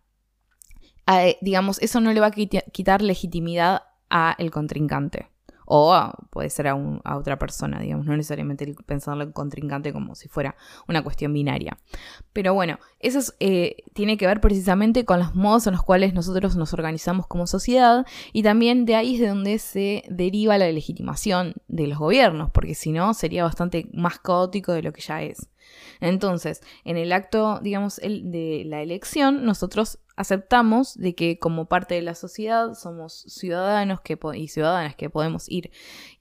[1.09, 5.31] eh, digamos, eso no le va a quitar legitimidad a el contrincante.
[5.69, 6.77] O puede ser a,
[7.17, 10.55] otra persona, digamos, no necesariamente pensarlo en contrincante como si fuera
[10.87, 11.77] una cuestión binaria.
[12.33, 16.55] Pero bueno, eso eh, tiene que ver precisamente con los modos en los cuales nosotros
[16.55, 21.55] nos organizamos como sociedad y también de ahí es de donde se deriva la legitimación
[21.67, 25.49] de los gobiernos, porque si no sería bastante más caótico de lo que ya es.
[26.01, 32.03] Entonces, en el acto, digamos, de la elección, nosotros aceptamos de que como parte de
[32.03, 35.71] la sociedad somos ciudadanos que y ciudadanas que podemos ir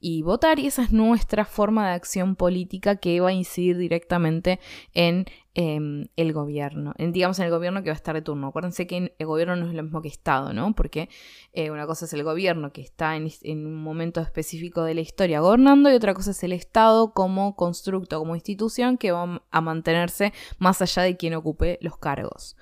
[0.00, 4.60] y votar y esa es nuestra forma de acción política que va a incidir directamente
[4.92, 8.48] en em, el gobierno, en, digamos en el gobierno que va a estar de turno.
[8.48, 10.74] Acuérdense que el gobierno no es lo mismo que Estado, ¿no?
[10.74, 11.08] Porque
[11.54, 15.00] eh, una cosa es el gobierno que está en, en un momento específico de la
[15.00, 19.60] historia gobernando y otra cosa es el Estado como constructo, como institución que va a
[19.62, 22.56] mantenerse más allá de quien ocupe los cargos.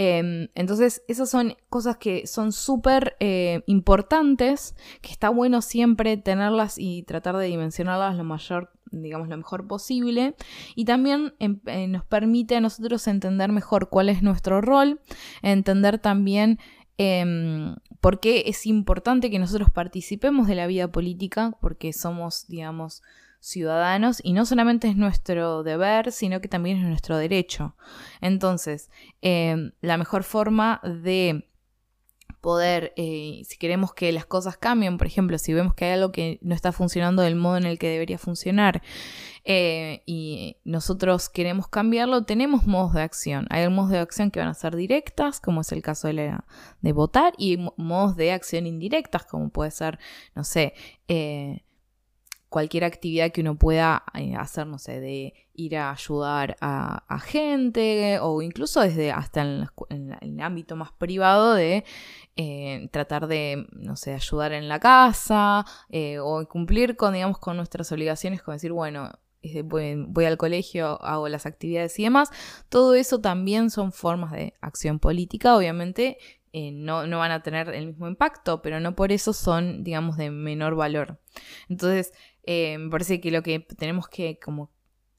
[0.00, 6.78] Em, entonces, esas son cosas que son súper eh, importantes, que está bueno siempre tenerlas
[6.78, 10.36] y tratar de dimensionarlas lo mayor, digamos, lo mejor posible.
[10.76, 15.00] Y también em, eh, nos permite a nosotros entender mejor cuál es nuestro rol,
[15.42, 16.60] entender también
[16.96, 23.02] em, por qué es importante que nosotros participemos de la vida política, porque somos, digamos,
[23.40, 27.76] ciudadanos y no solamente es nuestro deber, sino que también es nuestro derecho.
[28.20, 28.90] Entonces,
[29.22, 31.48] em, la mejor forma de
[32.40, 36.12] poder, eh, si queremos que las cosas cambien, por ejemplo, si vemos que hay algo
[36.12, 38.80] que no está funcionando del modo en el que debería funcionar
[39.44, 43.46] eh, y nosotros queremos cambiarlo, tenemos modos de acción.
[43.50, 46.38] Hay modos de acción que van a ser directas, como es el caso de,
[46.80, 49.98] de votar, y modos de acción indirectas, como puede ser,
[50.34, 50.74] no sé,
[51.08, 51.62] eh,
[52.48, 58.18] cualquier actividad que uno pueda eh, hacer, no sé, de ir a ayudar a, gente
[58.20, 61.84] o incluso desde hasta en, el ámbito más privado de
[62.36, 67.56] eh, tratar de, no sé, ayudar en la casa eh, o cumplir con, digamos, con
[67.56, 69.10] nuestras obligaciones, con decir, bueno,
[69.64, 72.30] voy, voy, al colegio, hago las actividades y demás,
[72.68, 76.18] todo eso también son formas de acción política, obviamente
[76.72, 80.30] no, no, van a tener el mismo impacto, pero no por eso son, digamos, de
[80.30, 81.20] menor valor.
[81.68, 82.12] Entonces,
[82.44, 84.70] eh, me parece que lo que tenemos que como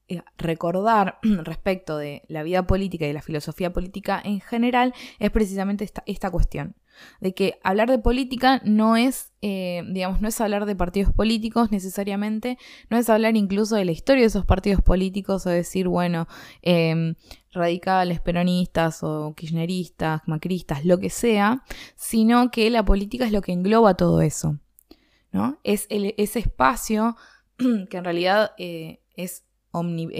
[0.08, 5.84] eh, recordar respecto de la vida política y la filosofía política en general es precisamente
[5.84, 6.74] esta, esta cuestión
[7.20, 11.70] de que hablar de política no es, eh, digamos, no es hablar de partidos políticos
[11.70, 16.26] necesariamente, no es hablar incluso de la historia de esos partidos políticos o decir, bueno,
[16.62, 17.14] em,
[17.52, 21.62] radicales, peronistas o kirchneristas, macristas, lo que sea,
[21.96, 24.58] sino que la política es lo que engloba todo eso,
[25.32, 25.58] ¿no?
[25.64, 27.16] Es ese espacio
[27.58, 29.44] que en realidad eh, es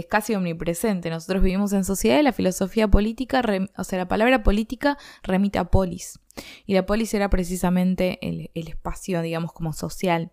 [0.08, 1.10] casi omnipresente.
[1.10, 3.42] Nosotros vivimos en sociedad y la filosofía política,
[3.76, 6.20] o sea, la palabra política remite a polis.
[6.66, 10.32] Y la polis era precisamente el, espacio, digamos, como social.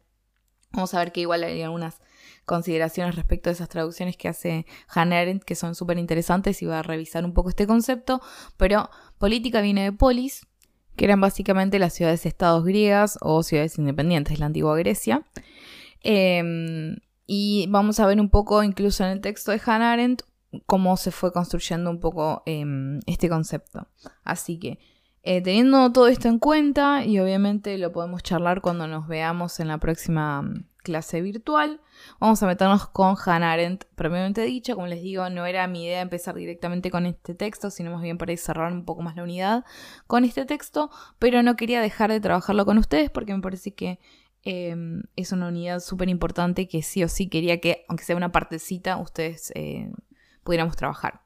[0.72, 2.00] Vamos a ver que igual hay algunas
[2.46, 6.80] consideraciones respecto a esas traducciones que hace Hannah Arendt que son súper interesantes y va
[6.80, 8.22] a revisar un poco este concepto,
[8.58, 10.46] pero política viene de polis,
[10.98, 15.26] que eran básicamente las ciudades-estados griegas o ciudades independientes, la antigua Grecia.
[16.04, 20.24] Eh, y vamos a ver un poco, incluso en el texto de Hannah Arendt,
[20.66, 23.88] cómo se fue construyendo un poco em, este concepto.
[24.24, 24.80] Así que,
[25.24, 29.68] eh, teniendo todo esto en cuenta, y obviamente lo podemos charlar cuando nos veamos en
[29.68, 30.50] la próxima
[30.88, 31.82] clase virtual,
[32.20, 34.74] vamos a meternos con Hannah Arendt, propiamente dicha.
[34.74, 38.18] Como les digo, no era mi idea empezar directamente con este texto, sino más bien
[38.18, 39.66] para cerrar un poco más la unidad
[40.08, 44.00] con este texto, pero no quería dejar de trabajarlo con ustedes porque me parece que
[44.50, 48.32] Em, es una unidad súper importante que sí o sí quería que, aunque sea una
[48.32, 49.92] partecita, ustedes eh,
[50.46, 51.22] pudiéramos trabajar.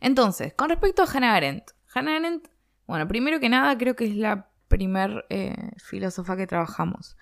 [0.00, 1.70] Entonces, con respecto a Hannah Arendt.
[1.94, 2.48] Hannah Arendt,
[2.88, 7.16] bueno, primero que nada creo que es la primer eh, filósofa que trabajamos.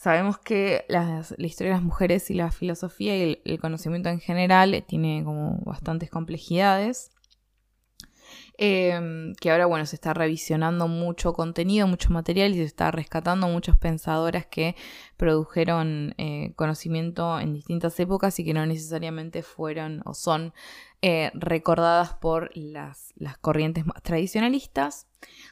[0.00, 4.82] Sabemos que la historia de las mujeres y la filosofía y el conocimiento en general
[4.88, 7.10] tiene como bastantes complejidades.
[8.56, 13.46] Em, que ahora, bueno, se está revisionando mucho contenido, mucho material y se está rescatando
[13.48, 14.74] muchas pensadoras que
[15.18, 20.54] produjeron eh, conocimiento en distintas épocas y que no necesariamente fueron o son
[21.02, 25.08] eh, recordadas por las, las corrientes más tradicionalistas.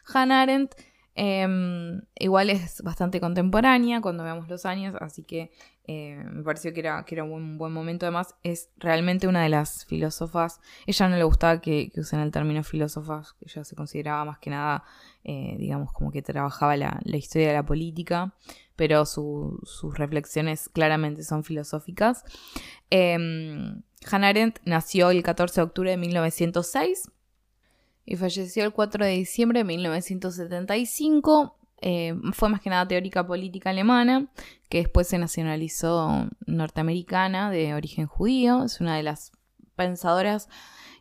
[0.07, 0.75] Hannah Arendt
[1.21, 5.51] Em, igual es bastante contemporánea cuando veamos los años, así que
[5.89, 8.07] eh, me pareció que era, que era un buen momento.
[8.07, 10.61] Además, es realmente una de las filósofas.
[10.87, 14.85] Ella no le gustaba que, usen el término filósofas, ella se consideraba más que nada,
[15.25, 18.33] eh, digamos, como que trabajaba la, historia de la política,
[18.77, 22.23] pero sus reflexiones claramente son filosóficas.
[22.91, 27.11] Em, Hannah Arendt nació el 14 de octubre de 1906
[28.11, 31.59] y falleció el 4 de diciembre de 1975.
[31.83, 34.29] Eh, fue más que nada teórica política alemana,
[34.71, 38.65] que después se nacionalizó norteamericana de origen judío.
[38.65, 39.33] Es una de las
[39.77, 40.49] pensadoras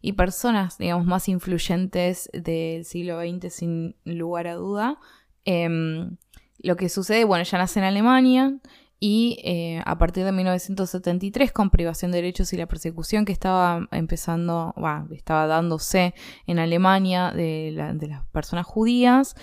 [0.02, 5.00] y personas, digamos, más influyentes del siglo XX sin lugar a duda.
[5.46, 6.18] Em,
[6.60, 8.60] lo que sucede, bueno, ella nace en Alemania,
[9.00, 13.88] y eh, a partir de 1973 con privación de derechos y la persecución que estaba
[13.92, 14.74] empezando,
[15.12, 16.16] estaba dándose
[16.48, 19.36] en Alemania de, las personas judías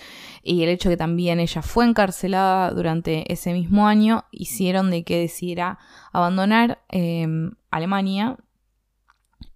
[0.43, 5.19] y el hecho que también ella fue encarcelada durante ese mismo año hicieron de que
[5.19, 5.79] decidiera
[6.11, 8.37] abandonar em, Alemania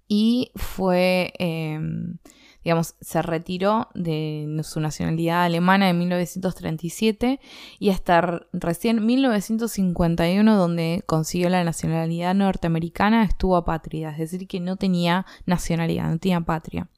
[0.08, 2.20] y fue em,
[2.64, 7.40] digamos, se retiró de su nacionalidad alemana en 1937
[7.80, 14.76] y hasta recién 1951 donde consiguió la nacionalidad norteamericana estuvo apátrida, es decir, que no
[14.76, 16.90] tenía nacionalidad, no tenía patria.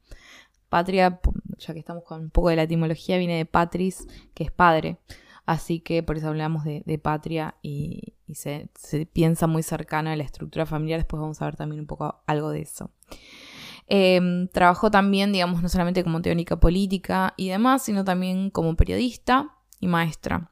[0.68, 1.20] Patria,
[1.58, 4.96] ya que estamos con un poco de la etimología, viene de patris, que es padre.
[5.44, 10.22] Así que por eso hablamos de, patria y, se, se, piensa muy cercana a la
[10.22, 11.00] estructura familiar.
[11.00, 12.90] Después vamos a ver también un poco algo de eso.
[13.94, 19.54] Em, trabajó también, digamos, no solamente como teórica política y demás, sino también como periodista
[19.80, 20.50] y maestra.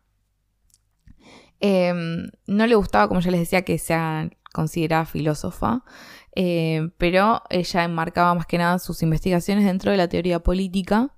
[1.59, 5.85] Em, no le gustaba, como ya les decía, que sea considerada filósofa,
[6.33, 11.15] em, pero ella enmarcaba más que nada sus investigaciones dentro de la teoría política.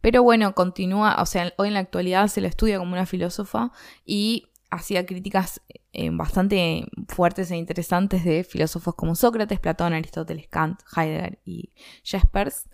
[0.00, 3.70] pero bueno, continúa, o sea, hoy en la actualidad se la estudia como una filósofa
[4.04, 10.80] y hacía críticas eh, bastante fuertes e interesantes de filósofos como Sócrates, Platón, Aristóteles, Kant,
[10.96, 11.72] Heidegger y
[12.04, 12.68] Jaspers.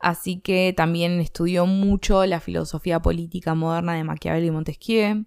[0.00, 5.24] Así que también estudió mucho la filosofía política moderna de Maquiavelo y Montesquieu.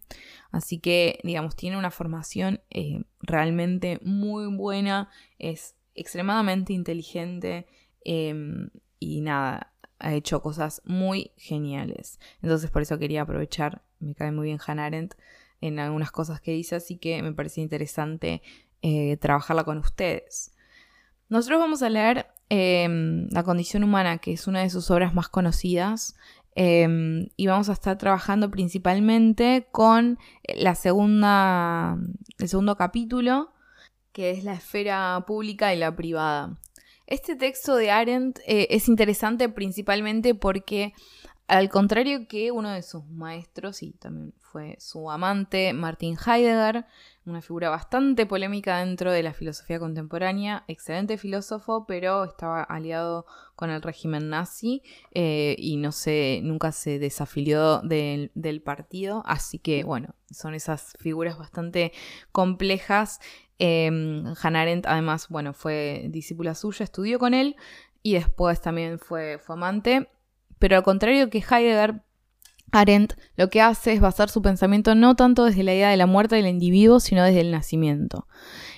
[0.52, 7.66] Así que, digamos, tiene una formación eh, realmente muy buena, es extremadamente inteligente
[8.04, 12.20] em, y nada, ha hecho cosas muy geniales.
[12.42, 15.16] Entonces por eso quería aprovechar, me cae muy bien Hannah Arendt,
[15.62, 18.42] en algunas cosas que dice, así que me parece interesante
[18.82, 20.52] eh, trabajarla con ustedes.
[21.30, 25.30] Nosotros vamos a leer em, La condición humana, que es una de sus obras más
[25.30, 26.16] conocidas,
[26.56, 30.18] em, y vamos a estar trabajando principalmente con
[30.56, 31.98] la segunda,
[32.38, 33.52] el segundo capítulo,
[34.14, 36.58] que es la esfera pública y la privada.
[37.08, 40.94] Este texto de Arendt eh, es interesante principalmente porque,
[41.48, 46.86] al contrario que uno de sus maestros, y también fue su amante, Martin Heidegger,
[47.26, 53.26] una figura bastante polémica dentro de la filosofía contemporánea, excelente filósofo, pero estaba aliado
[53.56, 54.84] con el régimen nazi
[55.14, 61.38] eh, y no se, nunca se desafilió del, partido, así que bueno, son esas figuras
[61.38, 61.94] bastante
[62.34, 63.20] complejas.
[63.60, 63.88] Eh,
[64.42, 67.56] Hannah Arendt además, bueno, fue discípula suya, estudió con él
[68.04, 70.10] y después también fue, fue amante,
[70.60, 72.02] pero al contrario que Heidegger,
[72.72, 76.06] Arendt lo que hace es basar su pensamiento no tanto desde la idea de la
[76.06, 78.28] muerte del individuo, sino desde el nacimiento.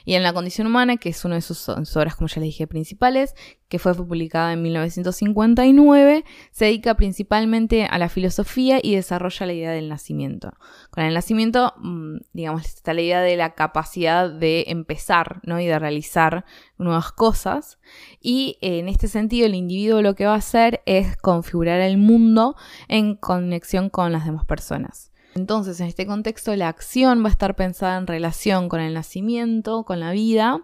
[0.09, 2.65] Y en La condición humana, que es una de sus, obras, como ya les dije,
[2.65, 3.35] principales,
[3.67, 9.71] que fue publicada en 1959, se dedica principalmente a la filosofía y desarrolla la idea
[9.71, 10.53] del nacimiento.
[10.89, 15.59] Con el nacimiento, mm, digamos, está la idea de la capacidad de empezar ¿no?
[15.59, 16.43] y de realizar
[16.79, 17.77] nuevas cosas.
[18.19, 22.55] Y en este sentido, el individuo lo que va a hacer es configurar el mundo
[22.87, 25.08] en conexión con las demás personas.
[25.35, 29.83] Entonces, en este contexto, la acción va a estar pensada en relación con el nacimiento,
[29.83, 30.61] con la vida,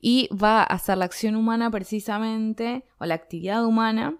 [0.00, 4.18] y va a ser la acción humana precisamente, o la actividad humana,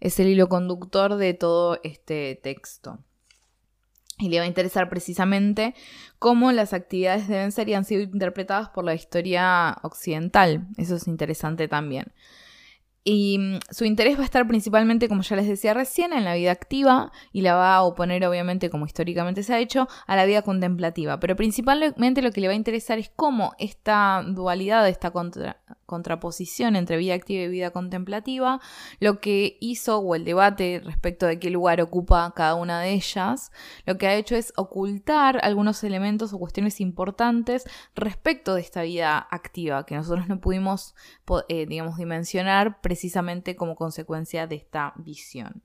[0.00, 2.98] es el hilo conductor de todo este texto.
[4.18, 5.74] Y le va a interesar precisamente
[6.18, 10.66] cómo las actividades deben ser y han sido interpretadas por la historia occidental.
[10.76, 12.12] Eso es interesante también.
[13.04, 16.34] Y mm, su interés va a estar principalmente, como ya les decía recién, en la
[16.34, 20.26] vida activa y la va a oponer, obviamente, como históricamente se ha hecho, a la
[20.26, 21.18] vida contemplativa.
[21.20, 25.10] Pero principalmente lo que le va a interesar es cómo esta dualidad, esta
[25.90, 28.60] contraposición entre vida activa y vida contemplativa,
[29.00, 33.50] lo que hizo, o el debate respecto de qué lugar ocupa cada una de ellas,
[33.86, 37.64] lo que ha hecho es ocultar algunos elementos o cuestiones importantes
[37.96, 40.94] respecto de esta vida activa que nosotros no pudimos,
[41.48, 45.62] eh, digamos, dimensionar precisamente como consecuencia de esta visión.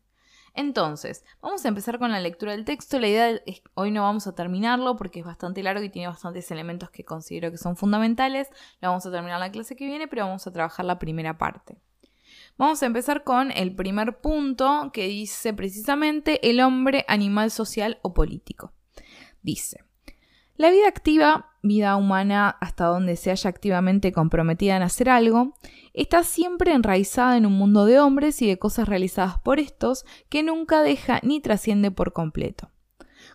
[0.55, 2.97] Entonces, vamos a empezar con la lectura del texto.
[2.97, 6.49] La idea es hoy no vamos a terminarlo porque es bastante largo y tiene bastantes
[6.49, 8.47] elementos que considero que son fundamentales.
[8.79, 11.77] Lo vamos a terminar la clase que viene, pero vamos a trabajar la primera parte.
[12.57, 18.13] Vamos a empezar con el primer punto que dice precisamente el hombre animal social o
[18.13, 18.71] político.
[19.41, 19.83] Dice,
[20.55, 25.53] la vida activa, vida humana hasta donde se haya activamente comprometida en hacer algo,
[25.93, 30.43] está siempre enraizada en un mundo de hombres y de cosas realizadas por estos que
[30.43, 32.71] nunca deja ni trasciende por completo.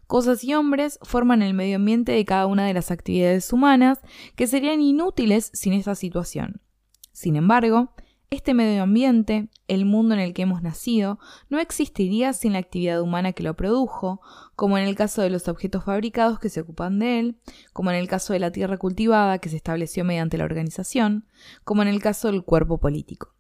[0.07, 4.01] Cosas y hombres forman el medio ambiente de cada una de las actividades humanas
[4.35, 6.61] que serían inútiles sin esta situación.
[7.13, 7.95] Sin embargo,
[8.33, 11.19] este medio ambiente, el mundo en el que hemos nacido,
[11.49, 14.21] no existiría sin la actividad humana que lo produjo,
[14.55, 17.41] como en el caso de los objetos fabricados que se ocupan de él,
[17.73, 21.27] como en el caso de la tierra cultivada que se estableció mediante la organización,
[21.65, 23.35] como en el caso del cuerpo político.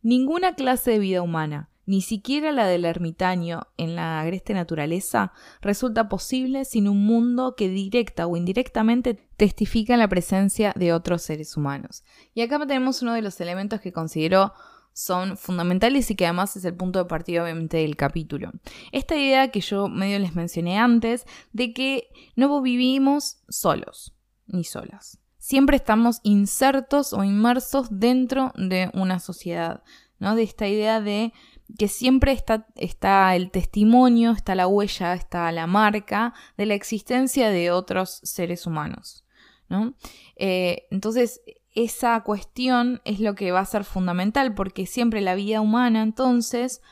[0.00, 6.08] Ninguna clase de vida humana, ni siquiera la del ermitaño en la agreste naturaleza, resulta
[6.08, 12.04] posible sin un mundo que directa o indirectamente testifica la presencia de otros seres humanos.
[12.32, 14.52] Y acá tenemos uno de los elementos que considero
[14.92, 18.52] son fundamentales y que además es el punto de partida obviamente del capítulo.
[18.92, 24.14] Esta idea que yo medio les mencioné antes de que no vivimos solos
[24.46, 25.18] ni solas.
[25.38, 29.82] Siempre estamos insertos o inmersos dentro de una sociedad,
[30.20, 30.36] ¿no?
[30.36, 31.32] De esta idea de
[31.78, 37.50] que siempre está, está el testimonio, está la huella, está la marca de la existencia
[37.50, 39.24] de otros seres humanos.
[39.68, 39.94] ¿no?
[40.36, 41.40] Eh, entonces,
[41.74, 46.82] esa cuestión es lo que va a ser fundamental, porque siempre la vida humana, entonces,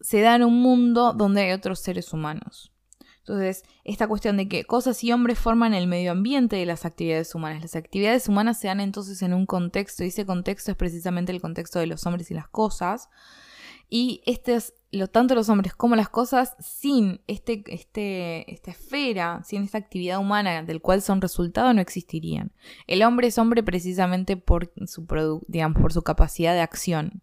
[0.00, 2.72] se da en un mundo donde hay otros seres humanos.
[3.26, 7.34] Entonces, esta cuestión de que cosas y hombres forman el medio ambiente de las actividades
[7.34, 7.62] humanas.
[7.62, 11.40] Las actividades humanas se dan entonces en un contexto, y ese contexto es precisamente el
[11.40, 13.08] contexto de los hombres y las cosas,
[13.88, 19.42] y este es, lo, tanto los hombres como las cosas, sin este, este, esta esfera,
[19.44, 22.52] sin esta actividad humana del cual son resultado, no existirían.
[22.86, 27.22] El hombre es hombre precisamente por su, digamos, por su capacidad de acción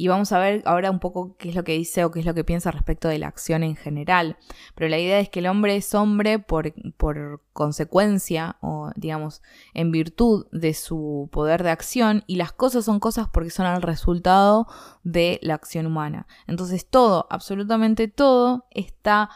[0.00, 2.24] y vamos a ver ahora un poco qué es lo que dice o qué es
[2.24, 4.36] lo que piensa respecto de la acción en general.
[4.76, 9.42] Pero la idea es que el hombre es hombre por, por consecuencia o digamos
[9.74, 13.82] en virtud de su poder de acción y las cosas son cosas porque son el
[13.82, 14.68] resultado
[15.02, 16.28] de la acción humana.
[16.46, 19.30] Entonces todo, absolutamente todo está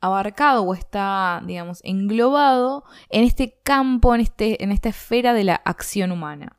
[0.00, 5.54] abarcado o está, digamos, englobado en este campo, en, este, en esta esfera de la
[5.54, 6.58] acción humana.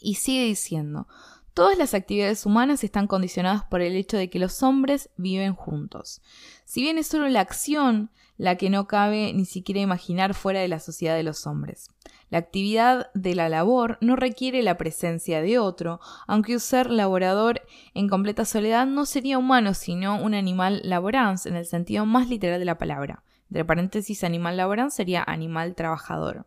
[0.00, 1.06] Y sigue diciendo,
[1.54, 6.20] Todas las actividades humanas están condicionadas por el hecho de que los hombres viven juntos.
[6.64, 10.66] Si bien es solo la acción la que no cabe ni siquiera imaginar fuera de
[10.66, 11.90] la sociedad de los hombres.
[12.30, 17.62] La actividad de la labor no requiere la presencia de otro, aunque un ser laborador
[17.94, 22.58] en completa soledad no sería humano, sino un animal laborans en el sentido más literal
[22.58, 23.22] de la palabra.
[23.48, 26.46] Entre paréntesis, animal laborans sería animal trabajador.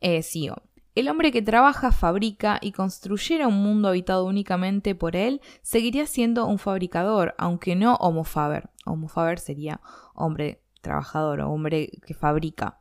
[0.00, 0.62] Eh, sigo.
[0.94, 6.46] El hombre que trabaja, fabrica y construyera un mundo habitado únicamente por él seguiría siendo
[6.46, 8.70] un fabricador, aunque no homofaber.
[8.84, 9.80] Homofaber sería
[10.14, 12.78] hombre trabajador o hombre que fabrica.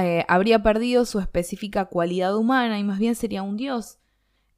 [0.00, 3.98] Eh, habría perdido su específica cualidad humana y más bien sería un dios.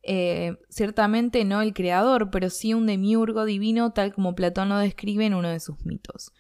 [0.03, 5.25] Eh, ciertamente no el creador, pero sí un demiurgo divino tal como Platón lo describe
[5.25, 6.33] en uno de sus mitos.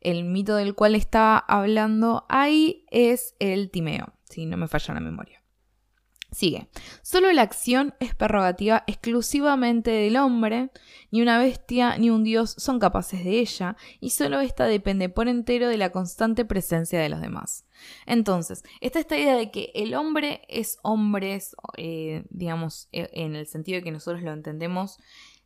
[0.00, 5.00] El mito del cual está hablando ahí es el Timeo, si no me falla la
[5.00, 5.37] memoria.
[6.30, 6.68] Sigue.
[7.00, 10.70] Solo la acción es prerrogativa exclusivamente del hombre,
[11.10, 15.26] ni una bestia ni un dios son capaces de ella, y solo esta depende por
[15.26, 17.64] entero de la constante presencia de los demás.
[18.04, 21.40] Entonces, está esta idea de que el hombre es hombre,
[21.78, 24.98] eh, digamos, e, en el sentido de que nosotros lo entendemos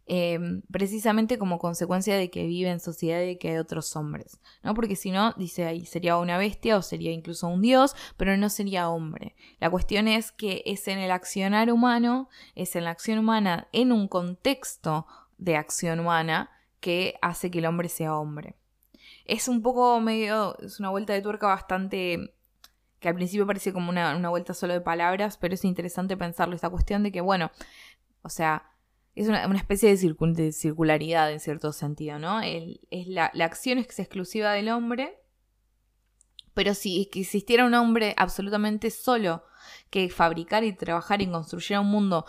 [0.06, 4.74] Em, precisamente como consecuencia de que vive en sociedad y que hay otros hombres, ¿no?
[4.74, 8.48] Porque si no, dice ahí, sería una bestia o sería incluso un dios, pero no
[8.48, 9.36] sería hombre.
[9.60, 13.92] La cuestión es que es en el accionar humano, es en la acción humana, en
[13.92, 15.06] un contexto
[15.38, 16.50] de acción humana,
[16.80, 18.56] que hace que el hombre sea hombre.
[19.24, 22.34] Es un poco medio, es una vuelta de tuerca bastante
[22.98, 26.56] que al principio parece como una, una vuelta solo de palabras, pero es interesante pensarlo,
[26.56, 27.50] esta cuestión de que, bueno,
[28.22, 28.71] o sea,
[29.14, 32.40] es una, especie de, circularidad en cierto sentido, ¿no?
[32.40, 35.18] es la, acción es exclusiva del hombre,
[36.54, 39.44] pero si existiera un hombre absolutamente solo
[39.90, 42.26] que fabricar y trabajar y construir un mundo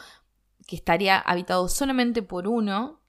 [0.67, 3.01] que estaría habitado solamente por uno,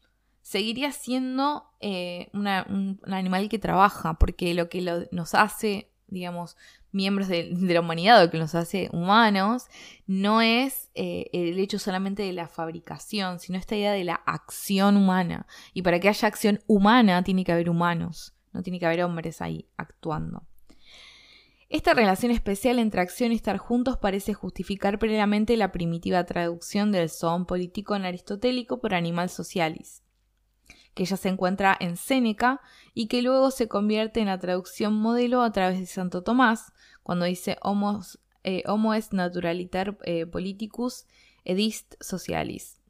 [0.42, 6.56] seguiría siendo eh, un, animal que trabaja, porque lo que nos hace, digamos,
[6.94, 9.64] miembros de, la humanidad o que nos hace humanos,
[10.06, 14.96] no es eh, el hecho solamente de la fabricación, sino esta idea de la acción
[14.96, 15.46] humana.
[15.72, 19.42] Y para que haya acción humana tiene que haber humanos, no tiene que haber hombres
[19.42, 20.44] ahí actuando.
[21.68, 27.10] Esta relación especial entre acción y estar juntos parece justificar plenamente la primitiva traducción del
[27.10, 30.03] son político en aristotélico por animal socialis
[30.94, 32.60] que ya se encuentra en Séneca
[32.94, 36.72] y que luego se convierte en la traducción modelo a través de Santo Tomás,
[37.02, 38.00] cuando dice homo,
[38.44, 38.62] eh,
[38.96, 41.06] es naturaliter eh, politicus
[41.44, 42.80] edist socialis.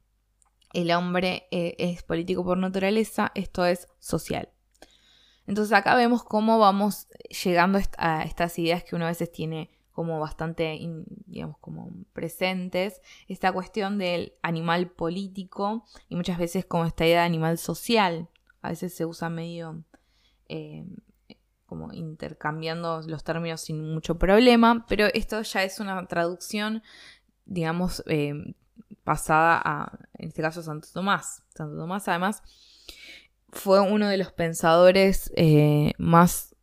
[0.73, 4.49] El hombre eh, es político por naturaleza, esto es social.
[5.47, 7.07] Entonces acá vemos cómo vamos
[7.43, 10.77] llegando a estas ideas que uno a veces tiene como bastante,
[11.25, 17.27] digamos, como presentes, esta cuestión del animal político y muchas veces como esta idea de
[17.27, 18.27] animal social.
[18.61, 19.85] A veces se usa medio
[20.49, 20.85] eh,
[21.65, 26.83] como intercambiando los términos sin mucho problema, pero esto ya es una traducción,
[27.45, 28.33] digamos, eh,
[29.05, 31.43] pasada a, en este caso, Santo Tomás.
[31.55, 32.43] Santo Tomás, además,
[33.47, 36.54] fue uno de los pensadores eh, más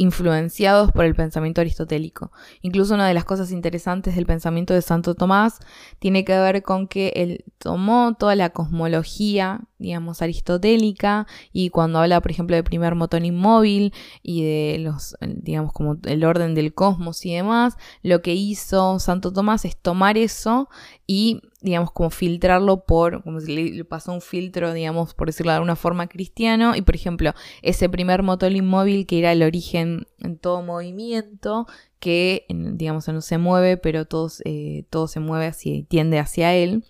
[0.00, 2.32] influenciados por el pensamiento aristotélico.
[2.62, 5.58] Incluso una de las cosas interesantes del pensamiento de Santo Tomás
[5.98, 12.22] tiene que ver con que él tomó toda la cosmología, digamos, aristotélica y cuando habla,
[12.22, 13.92] por ejemplo, del primer motor inmóvil
[14.22, 19.34] y de los, digamos, como el orden del cosmos y demás, lo que hizo Santo
[19.34, 20.70] Tomás es tomar eso
[21.06, 25.56] y digamos, como filtrarlo por, como si le pasó un filtro, digamos, por decirlo de
[25.56, 26.74] alguna forma, cristiano.
[26.74, 31.66] Y por ejemplo, ese primer motor inmóvil que era el origen en todo movimiento,
[31.98, 36.84] que, digamos, no se mueve, pero todo, eh, todo se mueve y tiende hacia él.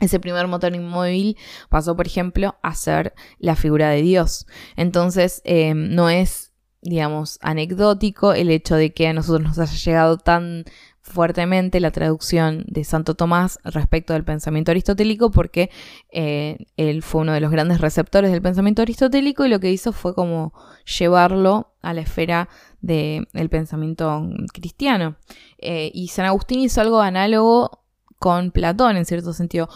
[0.00, 1.36] Ese primer motor inmóvil
[1.70, 4.46] pasó, por ejemplo, a ser la figura de Dios.
[4.76, 10.18] Entonces, eh, no es, digamos, anecdótico el hecho de que a nosotros nos haya llegado
[10.18, 10.64] tan
[11.08, 15.70] fuertemente la traducción de Santo Tomás respecto del pensamiento aristotélico porque
[16.10, 19.92] eh, él fue uno de los grandes receptores del pensamiento aristotélico y lo que hizo
[19.92, 20.52] fue como
[20.98, 22.48] llevarlo a la esfera
[22.80, 25.16] del pensamiento cristiano.
[25.58, 27.82] Eh, y San Agustín hizo algo análogo
[28.18, 29.68] con Platón en cierto sentido.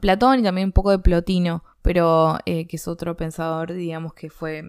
[0.00, 4.30] Platón y también un poco de Plotino, pero eh, que es otro pensador, digamos, que
[4.30, 4.64] fue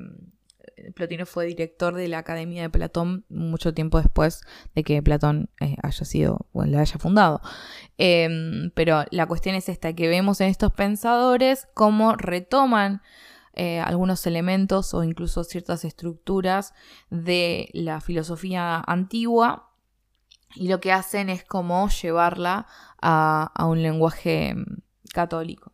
[0.95, 4.41] Plotino fue director de la Academia de Platón mucho tiempo después
[4.75, 7.41] de que Platón eh, haya sido, la haya fundado.
[7.97, 13.01] Em, pero la cuestión es esta, que vemos en estos pensadores cómo retoman
[13.53, 16.73] eh, algunos elementos o incluso ciertas estructuras
[17.11, 19.69] de la filosofía antigua
[20.55, 22.67] y lo que hacen es como llevarla
[23.01, 24.55] a, un lenguaje
[25.13, 25.71] católico.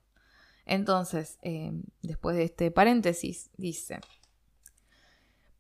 [0.66, 1.72] Entonces, eh,
[2.02, 4.00] después de este paréntesis, dice,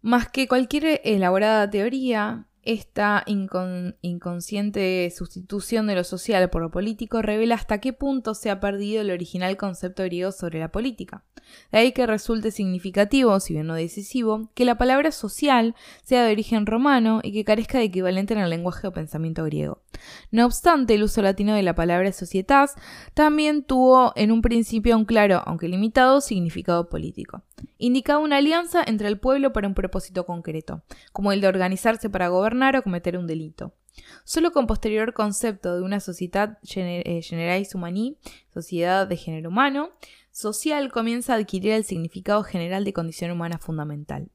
[0.02, 7.56] más que cualquier elaborada teoría, esta inconsciente sustitución de lo social por lo político revela
[7.56, 11.24] hasta qué punto se ha perdido el original concepto griego sobre la política.
[11.72, 16.32] De ahí que resulte significativo, si bien no decisivo, que la palabra social sea de
[16.32, 19.82] origen romano y que carezca de equivalente en el lenguaje o pensamiento griego.
[20.32, 22.76] No obstante, el uso latino de la palabra societas
[23.14, 27.44] también tuvo en un principio un claro, aunque limitado, significado político.
[27.78, 32.30] Indicaba una alianza entre el pueblo para un propósito concreto, como el de organizarse para
[32.30, 33.74] gobernar o cometer un delito.
[34.24, 38.18] Solo con posterior concepto de una sociedad eh, generais humani,
[38.54, 39.92] sociedad de género humano,
[40.32, 44.30] social comienza a adquirir el significado general de condición humana fundamental.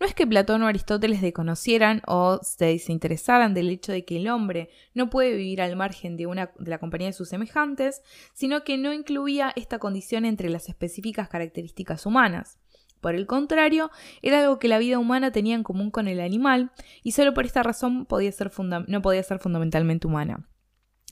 [0.00, 4.28] No es que Platón o Aristóteles desconocieran o se desinteresaran del hecho de que el
[4.28, 8.02] hombre no puede vivir al margen de, una, de la compañía de sus semejantes,
[8.32, 12.58] sino que no incluía esta condición entre las específicas características humanas.
[13.00, 13.90] Por el contrario,
[14.22, 16.72] era algo que la vida humana tenía en común con el animal
[17.02, 18.06] y solo por esta razón
[18.88, 20.48] no podía ser fundamentalmente humana.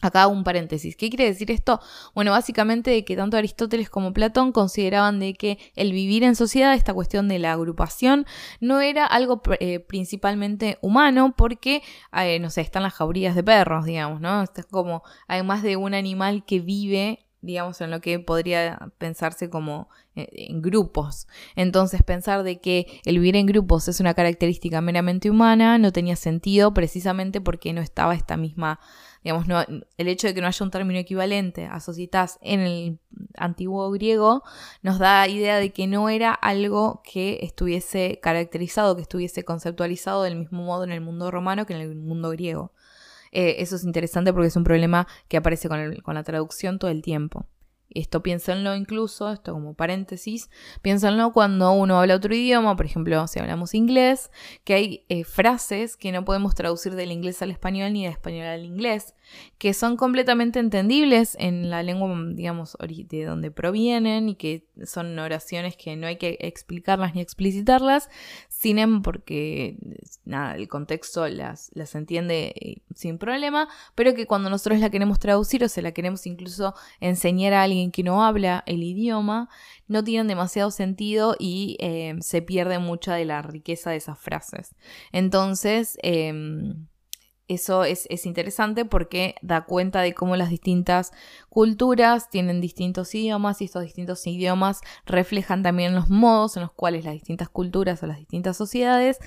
[0.03, 0.95] Acá un paréntesis.
[0.95, 1.81] ¿Qué quiere decir esto?
[2.15, 6.75] Bueno, básicamente de que tanto Aristóteles como Platón consideraban de que el vivir en sociedad,
[6.75, 8.27] esta cuestión de la agrupación,
[8.61, 11.83] no era algo eh, principalmente humano porque,
[12.13, 14.43] eh, no sé, están las jaurías de perros, digamos, ¿no?
[14.43, 19.89] es como, además de un animal que vive digamos, en lo que podría pensarse como
[20.15, 21.29] eh, en grupos.
[21.55, 26.17] Entonces, pensar de que el vivir en grupos es una característica meramente humana no tenía
[26.17, 28.81] sentido precisamente porque no estaba esta misma,
[29.23, 32.99] digamos, no, el hecho de que no haya un término equivalente a societas en el
[33.37, 34.43] antiguo griego
[34.83, 40.37] nos da idea de que no era algo que estuviese caracterizado, que estuviese conceptualizado del
[40.37, 42.73] mismo modo en el mundo romano que en el mundo griego.
[43.33, 47.03] Eh, eso es interesante porque es un problema que aparece con, la traducción todo el
[47.03, 47.47] tiempo.
[47.89, 50.51] Esto piénsenlo incluso, esto como paréntesis,
[50.83, 54.31] piénsenlo cuando uno habla otro idioma, por ejemplo, si hablamos inglés,
[54.65, 58.47] que hay eh, frases que no podemos traducir del inglés al español ni del español
[58.47, 59.15] al inglés,
[59.59, 65.77] que son completamente entendibles en la lengua, digamos, de donde provienen y que son oraciones
[65.77, 68.09] que no hay que explicarlas ni explicitarlas,
[68.49, 69.77] sin porque
[70.25, 75.19] nada, el contexto las, las entiende eh, sin problema, pero que cuando nosotros la queremos
[75.19, 79.49] traducir o se la queremos incluso enseñar a alguien que no habla el idioma,
[79.89, 84.75] no tienen demasiado sentido y eh, se pierde mucha de la riqueza de esas frases.
[85.13, 86.87] Entonces, em,
[87.49, 91.13] eso es, interesante porque da cuenta de cómo las distintas
[91.49, 97.05] culturas tienen distintos idiomas y estos distintos idiomas reflejan también los modos en los cuales
[97.05, 99.19] las distintas culturas o las distintas sociedades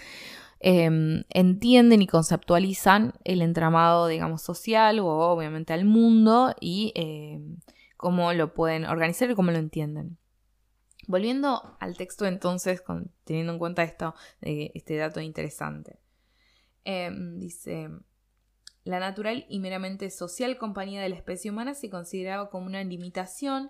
[0.59, 7.59] em, entienden y conceptualizan el entramado, digamos, social o obviamente al mundo y em,
[7.95, 10.17] cómo lo pueden organizar y cómo lo entienden.
[11.07, 12.83] Volviendo al texto entonces,
[13.23, 15.99] teniendo en cuenta esto, eh, este dato interesante.
[16.83, 17.89] Em, dice,
[18.89, 23.69] la natural y meramente social compañía de la especie humana se consideraba como una limitación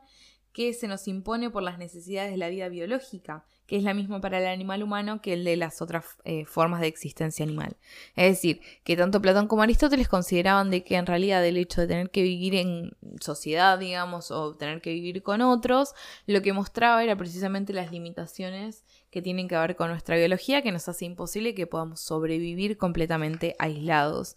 [0.53, 4.19] que se nos impone por las necesidades de la vida biológica, que es la misma
[4.19, 7.77] para el animal humano que el de las otras eh, formas de existencia animal.
[8.15, 11.87] Es decir, que tanto Platón como Aristóteles consideraban de que en realidad el hecho de
[11.87, 12.91] tener que vivir en
[13.21, 15.93] sociedad, digamos, o tener que vivir con otros,
[16.25, 20.71] lo que mostraba era precisamente las limitaciones que tienen que ver con nuestra biología, que
[20.71, 24.35] nos hace imposible que podamos sobrevivir completamente aislados.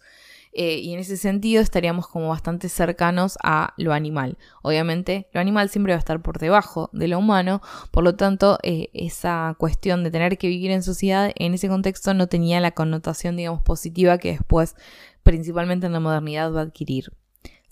[0.55, 4.37] Eh, y en ese sentido estaríamos como bastante cercanos a lo animal.
[4.61, 8.59] Obviamente lo animal siempre va a estar por debajo de lo humano, por lo tanto
[8.61, 12.71] eh, esa cuestión de tener que vivir en sociedad en ese contexto no tenía la
[12.71, 14.75] connotación digamos positiva que después
[15.23, 17.11] principalmente en la modernidad va a adquirir.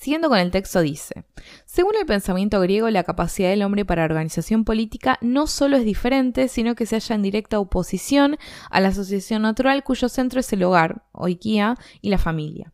[0.02, 1.26] Siguiendo con el texto dice,
[1.66, 6.48] según el pensamiento griego, la capacidad del hombre para organización política no solo es diferente,
[6.48, 8.38] sino que se halla en directa oposición
[8.72, 12.74] a la asociación natural cuyo centro es el hogar, oikia, y la familia.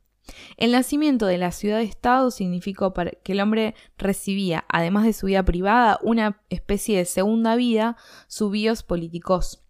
[0.55, 5.99] El nacimiento de la ciudad-estado significó que el hombre recibía, además de su vida privada,
[6.03, 7.97] una especie de segunda vida,
[8.27, 9.66] su bios políticos.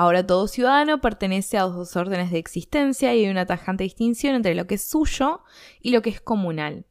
[0.00, 4.54] Ahora todo ciudadano pertenece a dos órdenes de existencia y hay una tajante distinción entre
[4.54, 5.42] lo que es suyo
[5.80, 6.86] y lo que es comunal.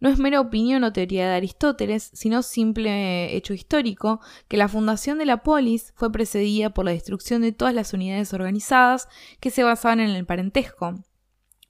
[0.00, 5.18] No es mera opinión o teoría de Aristóteles, sino simple hecho histórico que la fundación
[5.18, 9.62] de la polis fue precedida por la destrucción de todas las unidades organizadas que se
[9.62, 10.94] basaban en el parentesco,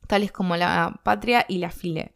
[0.06, 2.15] tales como la patria y la file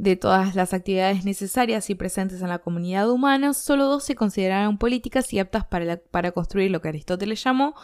[0.00, 4.78] de todas las actividades necesarias y presentes en la comunidad humana, solo dos se consideraron
[4.78, 7.74] políticas y aptas para, para construir lo que Aristóteles llamó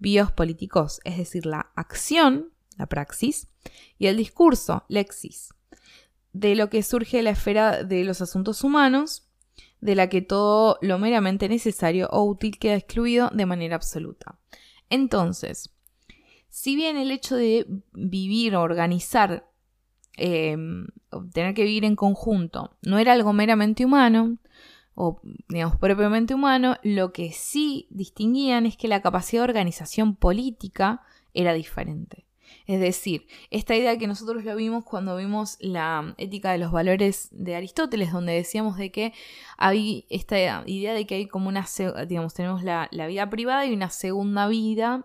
[0.00, 3.46] bios políticos, es decir, la acción, la praxis,
[3.98, 5.54] y el discurso, lexis.
[6.32, 9.28] de lo que surge la esfera de los asuntos humanos,
[9.80, 14.40] de la que todo lo meramente necesario o útil queda excluido de manera absoluta.
[14.88, 15.70] Entonces,
[16.48, 19.49] si bien el hecho de vivir o organizar,
[20.16, 20.86] em,
[21.32, 24.38] tener que vivir en conjunto, no era algo meramente humano,
[24.94, 31.02] o digamos propiamente humano, lo que sí distinguían es que la capacidad de organización política
[31.32, 32.26] era diferente.
[32.66, 37.28] Es decir, esta idea que nosotros lo vimos cuando vimos la ética de los valores
[37.32, 39.12] de Aristóteles, donde decíamos de que
[39.56, 41.66] hay esta idea de que hay como una,
[42.06, 45.04] digamos, tenemos la, vida privada y una segunda vida,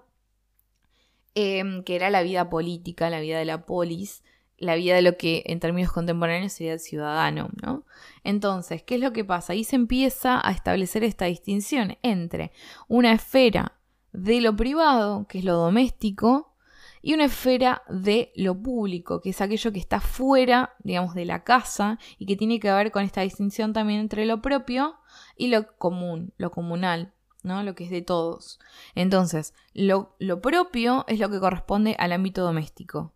[1.34, 4.24] em, que era la vida política, la vida de la polis,
[4.58, 7.84] la vida de lo que en términos contemporáneos sería el ciudadano, ¿no?
[8.24, 9.54] Entonces, ¿qué es lo que pasa?
[9.54, 12.52] Ahí se empieza a establecer esta distinción entre
[12.88, 13.74] una esfera
[14.14, 16.54] de lo privado, que es lo doméstico,
[17.02, 21.44] y una esfera de lo público, que es aquello que está fuera, digamos, de la
[21.44, 24.96] casa y que tiene que ver con esta distinción también entre lo propio
[25.38, 27.62] y lo común, lo comunal, ¿no?
[27.62, 28.60] Lo que es de todos.
[28.96, 33.14] Entonces, lo, lo propio es lo que corresponde al ámbito doméstico.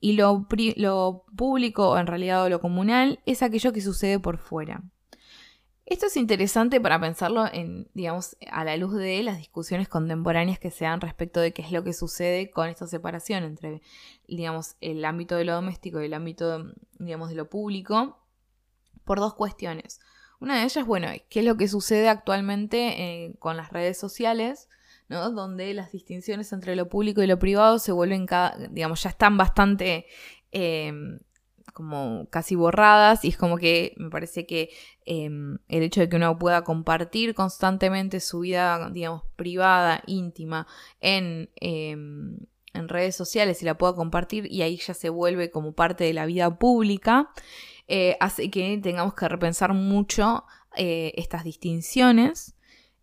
[0.00, 0.46] Y lo,
[1.36, 4.82] público, o en realidad lo comunal, es aquello que sucede por fuera.
[5.86, 10.70] Esto es interesante para pensarlo en, digamos, a la luz de las discusiones contemporáneas que
[10.70, 13.80] se dan respecto de qué es lo que sucede con esta separación entre,
[14.26, 18.18] digamos, el ámbito de lo doméstico y el ámbito, digamos, de lo público,
[19.04, 19.98] por dos cuestiones.
[20.40, 24.68] Una de ellas, bueno, qué es lo que sucede actualmente eh, con las redes sociales,
[25.08, 25.30] ¿no?
[25.30, 29.36] Donde las distinciones entre lo público y lo privado se vuelven, cada, digamos, ya están
[29.36, 30.06] bastante
[30.52, 30.92] eh,
[31.78, 34.70] como casi borradas y es como que me parece que
[35.04, 40.66] em, el hecho de que uno pueda compartir constantemente su vida, digamos, privada, íntima,
[41.00, 42.38] en, em,
[42.74, 46.14] en redes sociales y la pueda compartir y ahí ya se vuelve como parte de
[46.14, 47.30] la vida pública,
[47.86, 50.44] eh, hace que tengamos que repensar mucho
[50.76, 52.54] eh, estas distinciones.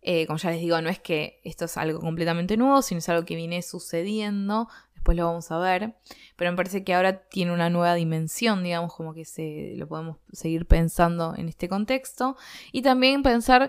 [0.08, 3.08] Eh, como ya les digo, no es que esto es algo completamente nuevo, sino es
[3.08, 4.68] algo que viene sucediendo.
[4.94, 5.96] Después lo vamos a ver,
[6.36, 10.18] pero me parece que ahora tiene una nueva dimensión, digamos, como que se lo podemos
[10.30, 12.36] seguir pensando en este contexto.
[12.70, 13.68] Y también pensar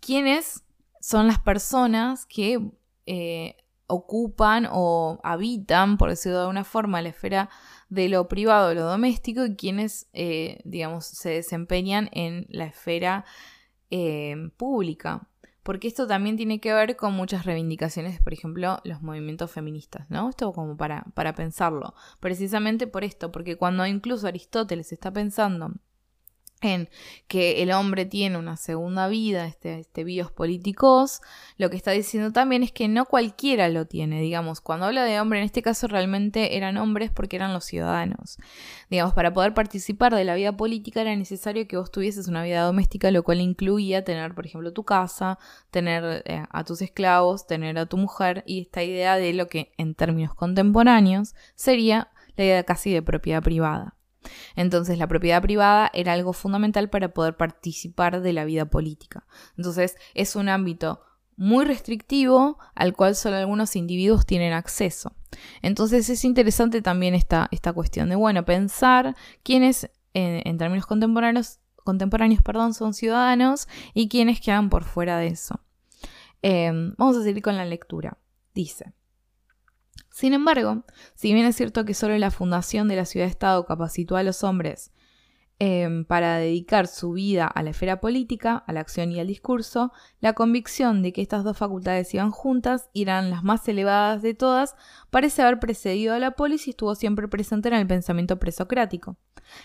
[0.00, 0.62] quiénes
[1.00, 2.60] son las personas que
[3.06, 3.56] eh,
[3.88, 7.50] ocupan o habitan, por decirlo de alguna forma, la esfera
[7.88, 13.24] de lo privado, de lo doméstico y quienes, eh, digamos, se desempeñan en la esfera
[14.56, 15.28] pública
[15.62, 20.28] porque esto también tiene que ver con muchas reivindicaciones, por ejemplo, los movimientos feministas, ¿no?
[20.28, 25.72] Esto como para, para pensarlo, precisamente por esto, porque cuando incluso Aristóteles está pensando
[26.62, 26.88] en
[27.28, 31.20] que el hombre tiene una segunda vida, este, este bios políticos,
[31.58, 35.20] lo que está diciendo también es que no cualquiera lo tiene, digamos, cuando habla de
[35.20, 38.38] hombre, en este caso realmente eran hombres porque eran los ciudadanos.
[38.90, 42.62] Digamos, para poder participar de la vida política era necesario que vos tuvieses una vida
[42.62, 45.38] doméstica, lo cual incluía tener, por ejemplo, tu casa,
[45.70, 49.72] tener eh, a tus esclavos, tener a tu mujer y esta idea de lo que
[49.76, 53.96] en términos contemporáneos sería la idea casi de propiedad privada.
[54.56, 59.26] Entonces la propiedad privada era algo fundamental para poder participar de la vida política.
[59.56, 61.00] Entonces es un ámbito
[61.36, 65.12] muy restrictivo al cual solo algunos individuos tienen acceso.
[65.62, 72.42] Entonces es interesante también esta, esta cuestión de, bueno, pensar quiénes en, términos contemporáneos, contemporáneos
[72.42, 75.60] perdón, son ciudadanos y quiénes quedan por fuera de eso.
[76.42, 78.18] Em, vamos a seguir con la lectura.
[78.54, 78.92] Dice,
[80.12, 80.84] sin embargo,
[81.14, 84.92] si bien es cierto que solo la fundación de la ciudad-estado capacitó a los hombres
[85.58, 89.90] em, para dedicar su vida a la esfera política, a la acción y al discurso,
[90.20, 94.34] la convicción de que estas dos facultades iban juntas y eran las más elevadas de
[94.34, 94.76] todas
[95.10, 99.16] parece haber precedido a la polis y estuvo siempre presente en el pensamiento presocrático.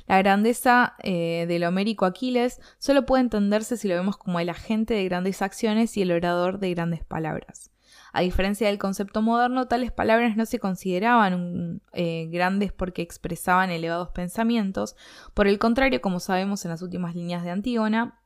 [0.07, 4.93] La grandeza eh, del homérico Aquiles solo puede entenderse si lo vemos como el agente
[4.93, 7.69] de grandes acciones y el orador de grandes palabras.
[8.17, 14.09] A diferencia del concepto moderno, tales palabras no se consideraban eh, grandes porque expresaban elevados
[14.09, 14.95] pensamientos.
[15.35, 18.19] Por el contrario, como sabemos en las últimas líneas de Antígona,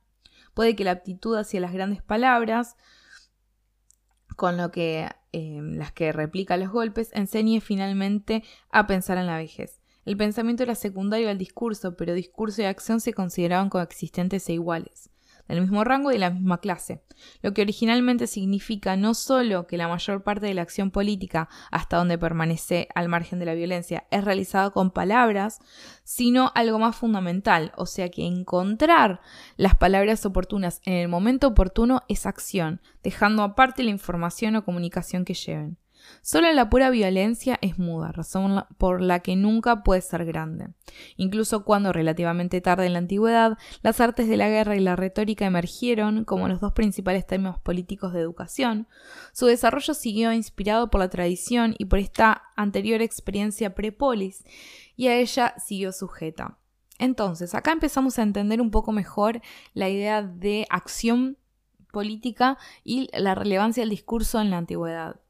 [0.54, 2.76] puede que la aptitud hacia las grandes palabras,
[4.34, 9.36] con lo que eh, las que replica los golpes, enseñe finalmente a pensar en la
[9.36, 9.82] vejez.
[10.06, 15.11] El pensamiento era secundario al discurso, pero discurso y acción se consideraban coexistentes e iguales
[15.52, 17.02] del mismo rango y la misma clase,
[17.42, 21.98] lo que originalmente significa no solo que la mayor parte de la acción política, hasta
[21.98, 25.60] donde permanece al margen de la violencia, es realizada con palabras,
[26.04, 29.20] sino algo más fundamental, o sea que encontrar
[29.56, 35.24] las palabras oportunas en el momento oportuno es acción, dejando aparte la información o comunicación
[35.24, 35.81] que lleven.
[36.20, 40.68] Solo la pura violencia es muda, razón por la que nunca puede ser grande.
[41.16, 45.46] Incluso cuando relativamente tarde en la antigüedad, las artes de la guerra y la retórica
[45.46, 48.86] emergieron como los dos principales términos políticos de educación,
[49.32, 54.44] su desarrollo siguió inspirado por la tradición y por esta anterior experiencia prepolis,
[54.96, 56.58] y a ella siguió sujeta.
[56.98, 59.40] Entonces, acá empezamos a entender un poco mejor
[59.74, 61.36] la idea de acción
[61.90, 65.21] política y la relevancia del discurso en la antigüedad.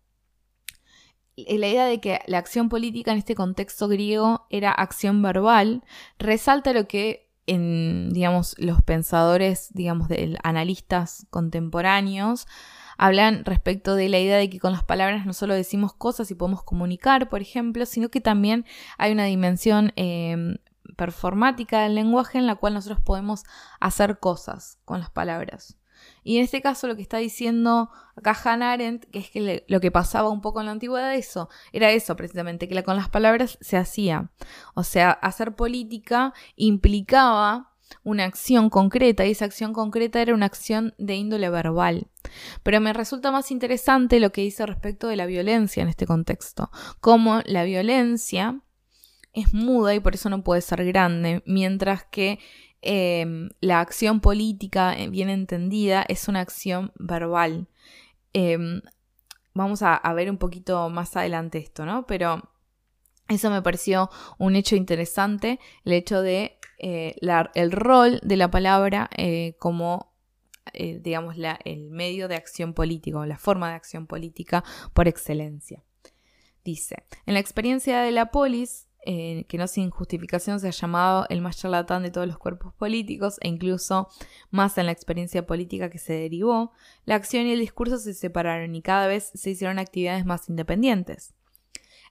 [1.49, 5.83] Eh, la idea de que la acción política en este contexto griego era acción verbal
[6.19, 12.47] resalta lo que en, digamos, los pensadores, digamos, de, analistas contemporáneos
[12.99, 16.35] hablan respecto de la idea de que con las palabras no solo decimos cosas y
[16.35, 18.65] podemos comunicar, por ejemplo, sino que también
[18.99, 20.59] hay una dimensión em,
[20.97, 23.45] performática del lenguaje en la cual nosotros podemos
[23.81, 25.77] hacer cosas con las palabras.
[26.25, 29.81] Y en este caso lo que está diciendo acá Hannah Arendt, que es que lo
[29.81, 33.59] que pasaba un poco en la antigüedad, eso, era eso precisamente, que con las palabras
[33.61, 34.31] se hacía.
[34.75, 37.73] O sea, hacer política implicaba
[38.05, 42.09] una acción concreta y esa acción concreta era una acción de índole verbal.
[42.63, 46.71] Pero me resulta más interesante lo que dice respecto de la violencia en este contexto,
[47.01, 48.61] como la violencia
[49.33, 52.39] es muda y por eso no puede ser grande, mientras que
[52.83, 57.69] Em, la acción política, eh, bien entendida, es una acción verbal.
[58.33, 58.83] Em,
[59.55, 62.07] vamos a, ver un poquito más adelante esto, ¿no?
[62.07, 62.43] Pero
[63.29, 67.15] eso me pareció un hecho interesante, el hecho de eh,
[67.55, 70.13] el rol de la palabra eh, como,
[70.75, 75.85] digamos, el medio de acción política, la forma de acción política por excelencia.
[76.65, 81.27] Dice, en la experiencia de la polis, eh, que no sin justificación se ha llamado
[81.29, 84.09] el más charlatán de todos los cuerpos políticos e incluso
[84.51, 86.73] más en la experiencia política que se derivó,
[87.05, 91.35] la acción y el discurso se separaron y cada vez se hicieron actividades más independientes.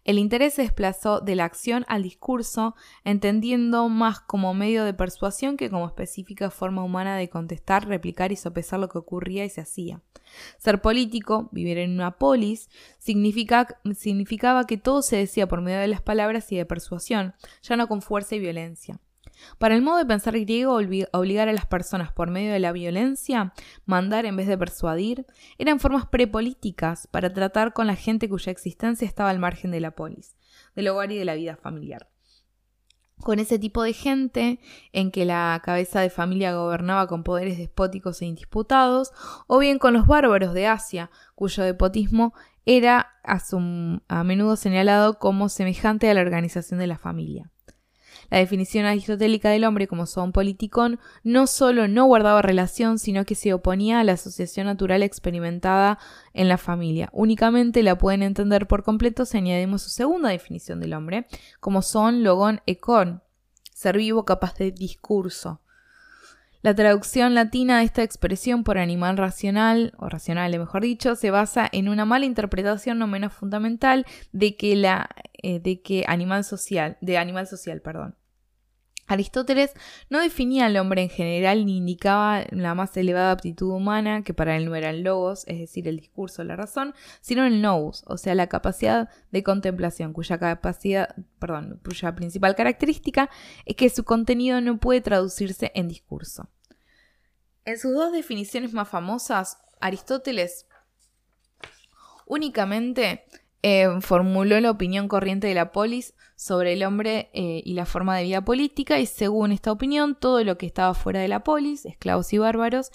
[0.04, 5.58] El interés se desplazó de la acción al discurso, entendiendo más como medio de persuasión
[5.58, 9.62] que como específica forma humana de contestar, replicar y sopesar lo que ocurría y se
[9.62, 10.02] hacía.
[10.58, 16.02] Ser político, vivir en una polis, significaba que todo se decía por medio de las
[16.02, 19.00] palabras y de persuasión, ya no con fuerza y violencia.
[19.58, 20.80] Para el modo de pensar griego,
[21.12, 23.54] obligar a las personas por medio de la violencia,
[23.86, 25.26] mandar en vez de persuadir,
[25.58, 29.92] eran formas prepolíticas para tratar con la gente cuya existencia estaba al margen de la
[29.92, 30.36] polis,
[30.76, 32.10] del hogar y de la vida familiar.
[33.20, 34.60] Con ese tipo de gente,
[34.94, 39.12] en que la cabeza de familia gobernaba con poderes despóticos e indisputados,
[39.46, 42.34] o bien con los bárbaros de Asia, cuyo despotismo
[42.66, 47.52] era a menudo señalado como semejante a la organización de la familia.
[48.32, 53.36] La definición aristotélica del hombre como son politicón no solo no guardaba relación, sino que
[53.36, 56.00] se oponía a la asociación natural experimentada
[56.34, 57.10] en la familia.
[57.12, 61.28] Únicamente la pueden entender por completo si añadimos su segunda definición del hombre,
[61.60, 63.22] como son logón e con,
[63.74, 65.60] ser vivo capaz de discurso.
[66.62, 71.68] La traducción latina de esta expresión por animal racional, o racional mejor dicho, se basa
[71.70, 75.10] en una mala interpretación no menos fundamental de que la
[75.44, 78.16] eh, de que animal social, de animal social, perdón.
[79.08, 79.74] Aristóteles
[80.10, 84.56] no definía al hombre en general ni indicaba la más elevada aptitud humana, que para
[84.56, 88.18] él no era el logos, es decir, el discurso, la razón, sino el nous, o
[88.18, 93.30] sea, la capacidad de contemplación, cuya capacidad, perdón, cuya principal característica
[93.66, 96.50] es que su contenido no puede traducirse en discurso.
[97.66, 100.68] En sus dos definiciones más famosas, Aristóteles
[102.26, 103.26] únicamente
[103.64, 108.18] eh, formuló la opinión corriente de la polis sobre el hombre eh, y la forma
[108.18, 111.86] de vida política y según esta opinión todo lo que estaba fuera de la polis,
[111.86, 112.92] esclavos y bárbaros,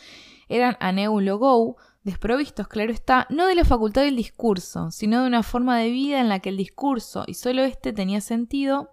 [0.49, 5.79] eran aneulogou, desprovistos, claro está, no de la facultad del discurso, sino de una forma
[5.79, 8.93] de vida en la que el discurso y solo este tenía sentido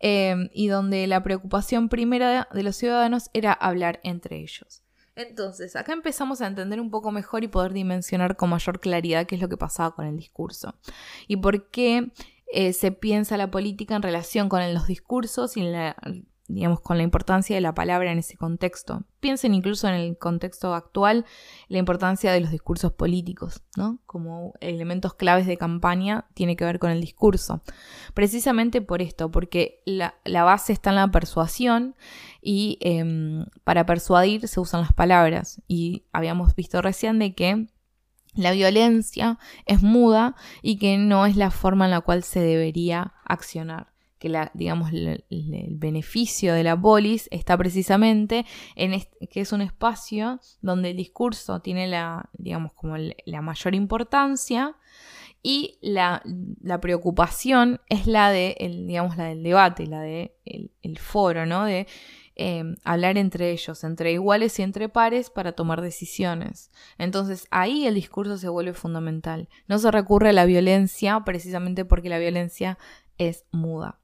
[0.00, 4.82] eh, y donde la preocupación primera de los ciudadanos era hablar entre ellos.
[5.18, 9.34] Entonces, acá empezamos a entender un poco mejor y poder dimensionar con mayor claridad qué
[9.34, 10.76] es lo que pasaba con el discurso.
[11.26, 12.12] Y por qué
[12.52, 15.96] eh, se piensa la política en relación con los discursos y la,
[16.48, 19.04] digamos, con la importancia de la palabra en ese contexto.
[19.20, 21.26] Piensen incluso en el contexto actual
[21.68, 23.98] la importancia de los discursos políticos, ¿no?
[24.06, 27.62] Como elementos claves de campaña tiene que ver con el discurso.
[28.14, 31.94] Precisamente por esto, porque la, base está en la persuasión
[32.40, 35.60] y em, para persuadir se usan las palabras.
[35.68, 37.66] Y habíamos visto recién de que
[38.34, 43.12] la violencia es muda y que no es la forma en la cual se debería
[43.24, 45.24] accionar que la, digamos, el,
[45.70, 48.44] beneficio de la polis está precisamente
[48.74, 49.00] en
[49.30, 54.76] que es un espacio donde el discurso tiene la, digamos, como la mayor importancia
[55.42, 56.22] Y la,
[56.80, 58.56] preocupación es la de,
[58.86, 61.64] digamos, la del debate, la de el, foro, ¿no?
[61.64, 61.86] De
[62.34, 66.70] em, hablar entre ellos, entre iguales y entre pares para tomar decisiones.
[66.98, 69.48] Entonces ahí el discurso se vuelve fundamental.
[69.68, 72.78] No se recurre a la violencia precisamente porque la violencia
[73.18, 74.00] es muda.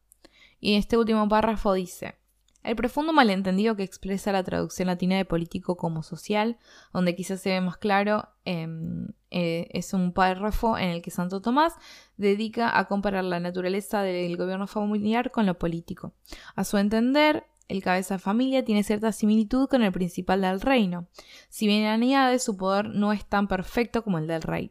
[0.65, 2.15] Y este último párrafo dice,
[2.62, 6.57] el profundo malentendido que expresa la traducción latina de político como social,
[6.91, 11.43] donde quizás se ve más claro, em, eh, es un párrafo en el que Santo
[11.43, 11.75] Tomás
[12.17, 16.15] dedica a comparar la naturaleza del gobierno familiar con lo político.
[16.57, 21.09] A su entender, el cabeza de familia tiene cierta similitud con el principal del reino,
[21.51, 24.71] si bien añade su poder no es tan perfecto como el del rey.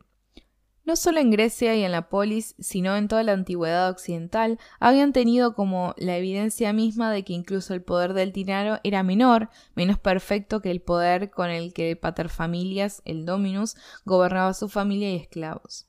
[0.85, 5.13] No solo en Grecia y en la polis, sino en toda la antigüedad occidental, habían
[5.13, 9.97] tenido como la evidencia misma de que incluso el poder del tirano era menor, menos
[9.97, 15.87] perfecto que el poder con el que paterfamilias, el dominus, gobernaba su familia y esclavos.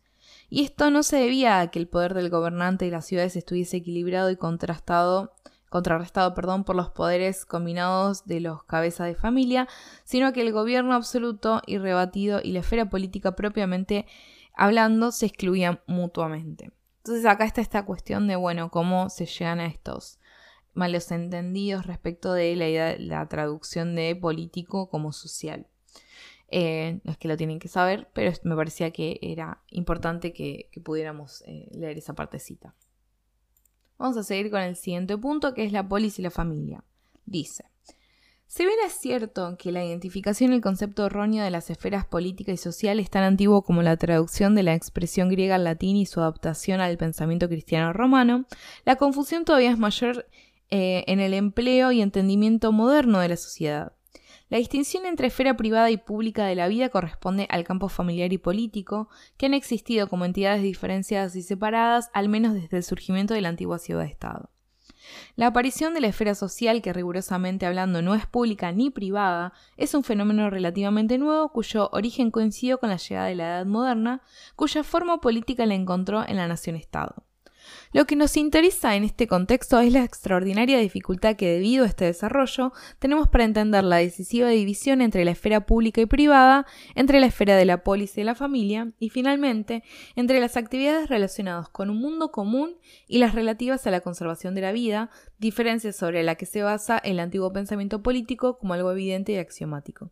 [0.49, 3.78] Y esto no se debía a que el poder del gobernante de las ciudades estuviese
[3.78, 5.32] equilibrado y contrastado
[5.74, 9.66] contrarrestado perdón, por los poderes combinados de los cabezas de familia,
[10.05, 14.07] sino que el gobierno absoluto, irrebatido y la esfera política propiamente
[14.55, 16.72] hablando se excluían mutuamente.
[16.98, 20.18] Entonces acá está esta cuestión de, bueno, cómo se llegan a estos
[20.72, 25.66] malos entendidos respecto de la idea la traducción de político como social.
[26.48, 30.70] Eh, no es que lo tienen que saber, pero me parecía que era importante que,
[30.84, 32.74] pudiéramos eh, leer esa partecita.
[33.98, 36.84] Vamos a seguir con el siguiente punto, que es la polis y la familia.
[37.26, 37.64] Dice,
[38.47, 42.53] si bien es cierto que la identificación y el concepto erróneo de las esferas política
[42.53, 46.07] y social es tan antiguo como la traducción de la expresión griega al latín y
[46.07, 48.47] su adaptación al pensamiento cristiano romano,
[48.84, 50.26] la confusión todavía es mayor
[50.70, 53.92] eh, en el empleo y entendimiento moderno de la sociedad.
[54.51, 58.38] La distinción entre esfera privada y pública de la vida corresponde al campo familiar y
[58.38, 63.40] político, que han existido como entidades diferenciadas y separadas al menos desde el surgimiento de
[63.40, 64.51] la antigua ciudad-estado.
[65.36, 69.94] La aparición de la esfera social, que rigurosamente hablando no es pública ni privada, es
[69.94, 74.22] un fenómeno relativamente nuevo cuyo origen coincidió con la llegada de la Edad Moderna,
[74.57, 77.24] cuya forma política la encontró en la nación-estado.
[77.92, 82.06] Lo que nos interesa en este contexto es la extraordinaria dificultad que debido a este
[82.06, 87.26] desarrollo tenemos para entender la decisiva división entre la esfera pública y privada, entre la
[87.26, 89.82] esfera de la polis y la familia y finalmente
[90.16, 94.60] entre las actividades relacionadas con un mundo común y las relativas a la conservación de
[94.62, 99.32] la vida, diferencia sobre la que se basa el antiguo pensamiento político como algo evidente
[99.32, 100.10] y axiomático.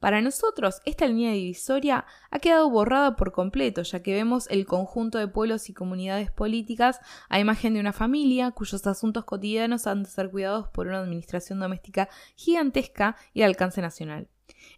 [0.00, 5.18] Para nosotros, esta línea divisoria ha quedado borrada por completo, ya que vemos el conjunto
[5.18, 10.10] de pueblos y comunidades políticas a imagen de una familia cuyos asuntos cotidianos han de
[10.10, 14.28] ser cuidados por una administración doméstica gigantesca y de alcance nacional.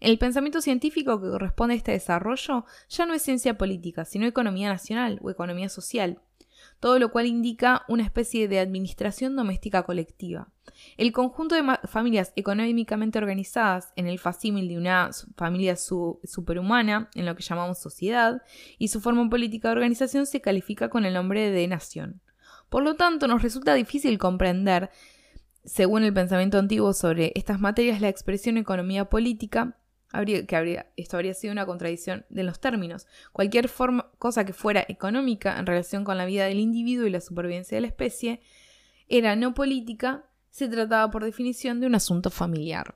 [0.01, 4.68] El pensamiento científico que corresponde a este desarrollo ya no es ciencia política, sino economía
[4.68, 6.20] nacional o economía social
[6.81, 10.49] todo lo cual indica una especie de administración doméstica colectiva.
[10.97, 17.35] El conjunto de familias económicamente organizadas en el facímil de una familia superhumana, en lo
[17.35, 18.43] que llamamos sociedad,
[18.79, 22.20] y su forma política de organización se califica con el nombre de nación.
[22.68, 24.91] Por lo tanto, nos resulta difícil comprender,
[25.64, 29.76] según el pensamiento antiguo sobre estas materias, la expresión economía política
[30.11, 33.06] Habría, que habría, esto habría sido una contradicción de los términos.
[33.32, 37.20] Cualquier forma, cosa que fuera económica en relación con la vida del individuo y la
[37.20, 38.40] supervivencia de la especie
[39.09, 42.94] era no política, se trataba por definición de un asunto familiar.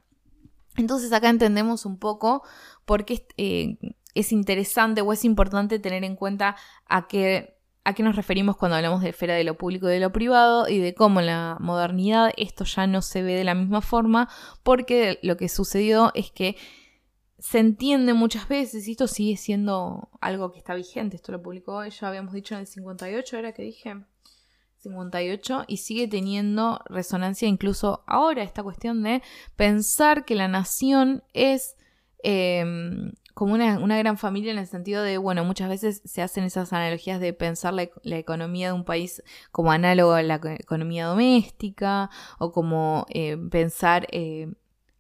[0.77, 2.43] Entonces acá entendemos un poco
[2.87, 3.77] por qué eh,
[4.15, 6.57] es interesante o es importante tener en cuenta
[6.87, 10.01] a qué, a qué nos referimos cuando hablamos de esfera de lo público y de
[10.01, 13.55] lo privado y de cómo en la modernidad esto ya no se ve de la
[13.55, 14.29] misma forma
[14.63, 16.57] porque lo que sucedió es que
[17.43, 21.85] se entiende muchas veces, y esto sigue siendo algo que está vigente, esto lo publicó,
[21.85, 23.97] ya habíamos dicho en el 58, era que dije
[24.77, 29.23] 58, y sigue teniendo resonancia incluso ahora esta cuestión de
[29.57, 31.75] pensar que la nación es
[32.23, 36.73] em, como una, gran familia en el sentido de, bueno, muchas veces se hacen esas
[36.73, 39.21] analogías de pensar la, economía de un país
[39.51, 44.47] como análogo a la economía doméstica o como eh, pensar eh,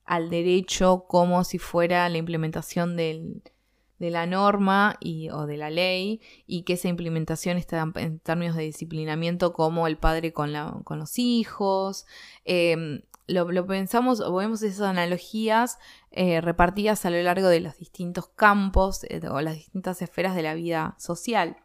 [0.04, 3.42] al derecho como si fuera la implementación de
[3.98, 8.64] la norma y, o de la ley y que esa implementación está en términos de
[8.64, 12.06] disciplinamiento como el padre con, con los hijos.
[12.44, 15.78] Em, lo, pensamos o vemos esas analogías
[16.10, 20.42] eh, repartidas a lo largo de los distintos campos eh, o las distintas esferas de
[20.42, 21.56] la vida social.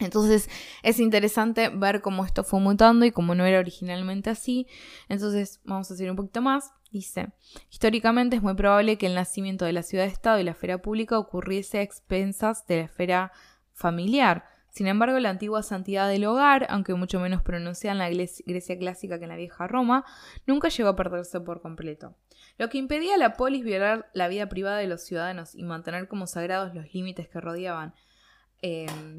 [0.00, 0.48] Entonces
[0.82, 4.66] es interesante ver cómo esto fue mutando y cómo no era originalmente así.
[5.08, 6.72] Entonces vamos a hacer un poquito más.
[6.90, 7.28] Dice,
[7.70, 11.78] históricamente es muy probable que el nacimiento de la ciudad-estado y la esfera pública ocurriese
[11.78, 13.32] a expensas de la esfera
[13.72, 14.44] familiar.
[14.70, 19.18] Sin embargo, la antigua santidad del hogar, aunque mucho menos pronunciada en la Grecia clásica
[19.18, 20.04] que en la vieja Roma,
[20.46, 22.16] nunca llegó a perderse por completo.
[22.58, 26.08] Lo que impedía a la polis violar la vida privada de los ciudadanos y mantener
[26.08, 27.94] como sagrados los límites que rodeaban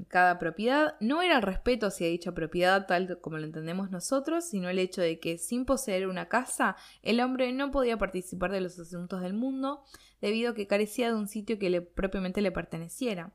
[0.08, 4.70] cada propiedad no era el respeto hacia dicha propiedad tal como lo entendemos nosotros, sino
[4.70, 8.78] el hecho de que sin poseer una casa, el hombre no podía participar de los
[8.78, 9.84] asuntos del mundo
[10.22, 13.34] debido a que carecía de un sitio que le, propiamente le perteneciera.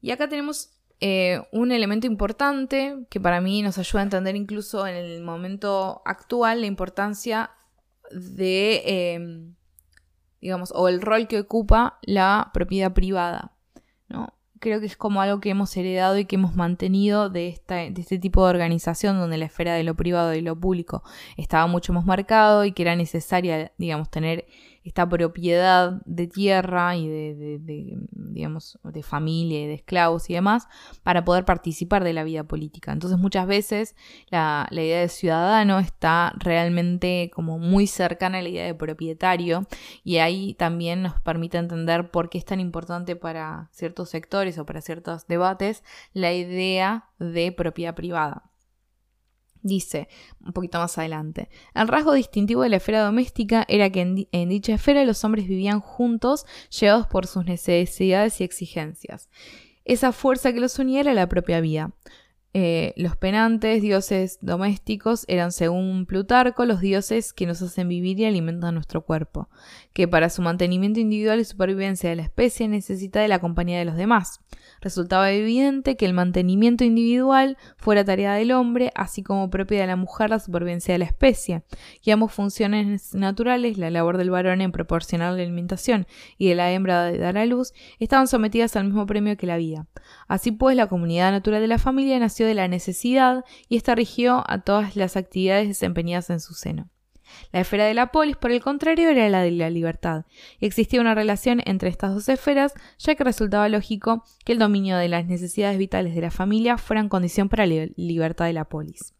[0.00, 4.86] Y acá tenemos eh, un elemento importante que para mí nos ayuda a entender incluso
[4.86, 7.50] en el momento actual la importancia
[8.10, 9.54] de, em,
[10.40, 13.52] digamos, o el rol que ocupa la propiedad privada,
[14.08, 14.39] ¿no?
[14.60, 18.00] Creo que es como algo que hemos heredado y que hemos mantenido de, esta, de
[18.00, 21.02] este tipo de organización donde la esfera de lo privado y lo público
[21.36, 24.46] estaba mucho más marcado y que era necesaria, digamos, tener
[24.84, 30.68] esta propiedad de tierra y de, digamos, de familia y de esclavos y demás
[31.02, 32.92] para poder participar de la vida política.
[32.92, 33.94] Entonces muchas veces
[34.30, 39.66] la, la idea de ciudadano está realmente como muy cercana a la idea de propietario
[40.02, 44.66] y ahí también nos permite entender por qué es tan importante para ciertos sectores o
[44.66, 48.49] para ciertos debates la idea de propiedad privada.
[49.62, 50.08] Dice,
[50.44, 54.74] un poquito más adelante, el rasgo distintivo de la esfera doméstica era que en, dicha
[54.74, 59.28] esfera los hombres vivían juntos, llevados por sus necesidades y exigencias.
[59.84, 61.92] Esa fuerza que los unía era la propia vida.
[62.52, 68.24] Eh, los penantes, dioses domésticos, eran según Plutarco los dioses que nos hacen vivir y
[68.24, 69.48] alimentan nuestro cuerpo,
[69.92, 73.84] que para su mantenimiento individual y supervivencia de la especie necesita de la compañía de
[73.84, 74.40] los demás.
[74.80, 79.96] Resultaba evidente que el mantenimiento individual fuera tarea del hombre, así como propia de la
[79.96, 81.62] mujer la supervivencia de la especie,
[82.02, 86.72] y ambas funciones naturales, la labor del varón en proporcionar la alimentación y de la
[86.72, 89.86] hembra de dar a luz, estaban sometidas al mismo premio que la vida.
[90.26, 94.44] Así pues, la comunidad natural de la familia nació de la necesidad y esta rigió
[94.46, 96.88] a todas las actividades desempeñadas en su seno.
[97.52, 100.24] La esfera de la polis, por el contrario, era la de la libertad,
[100.58, 104.96] y existía una relación entre estas dos esferas, ya que resultaba lógico que el dominio
[104.96, 109.14] de las necesidades vitales de la familia fueran condición para la libertad de la polis.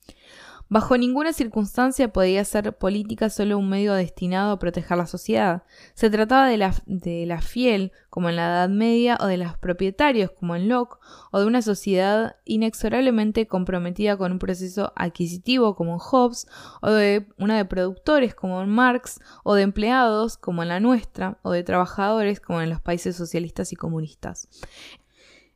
[0.73, 5.65] Bajo ninguna circunstancia podía ser política solo un medio destinado a proteger la sociedad.
[5.95, 9.59] Se trataba de la, de la fiel, como en la Edad Media, o de los
[9.59, 11.01] propietarios, como en Locke,
[11.33, 16.47] o de una sociedad inexorablemente comprometida con un proceso adquisitivo, como en Hobbes,
[16.83, 21.39] o de una de productores, como en Marx, o de empleados, como en la nuestra,
[21.43, 24.49] o de trabajadores, como en los países socialistas y comunistas.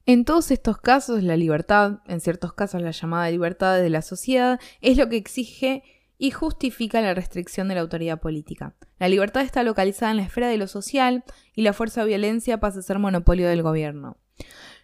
[0.07, 4.61] En todos estos casos, la libertad, en ciertos casos la llamada libertad de la sociedad,
[4.83, 5.83] es lo que exige
[6.19, 8.75] y justifica la restricción de la autoridad política.
[8.99, 11.25] La libertad está localizada en la esfera de lo social
[11.55, 14.19] y la fuerza o violencia pasa a ser monopolio del gobierno.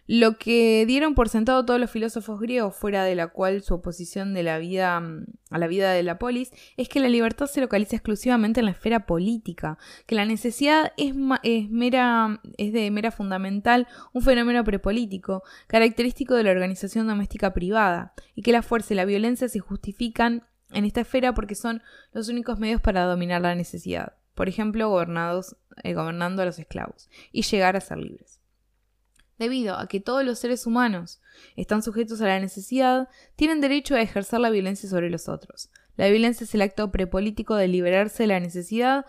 [0.07, 4.33] Lo que dieron por sentado todos los filósofos griegos, fuera de la cual su oposición
[4.33, 7.61] de la vida mm, a la vida de la polis, es que la libertad se
[7.61, 9.77] localiza exclusivamente en la esfera política,
[10.07, 16.43] que la necesidad es, es, mera, es de mera fundamental un fenómeno prepolítico, característico de
[16.43, 21.01] la organización doméstica privada, y que la fuerza y la violencia se justifican en esta
[21.01, 26.41] esfera porque son los únicos medios para dominar la necesidad, por ejemplo, gobernados, eh, gobernando
[26.41, 28.40] a los esclavos, y llegar a ser libres.
[29.41, 31.19] Debido a que todos los seres humanos
[31.55, 35.71] están sujetos a la necesidad, tienen derecho a ejercer la violencia sobre los otros.
[35.97, 39.03] La violencia es el acto prepolítico de liberarse de la necesidad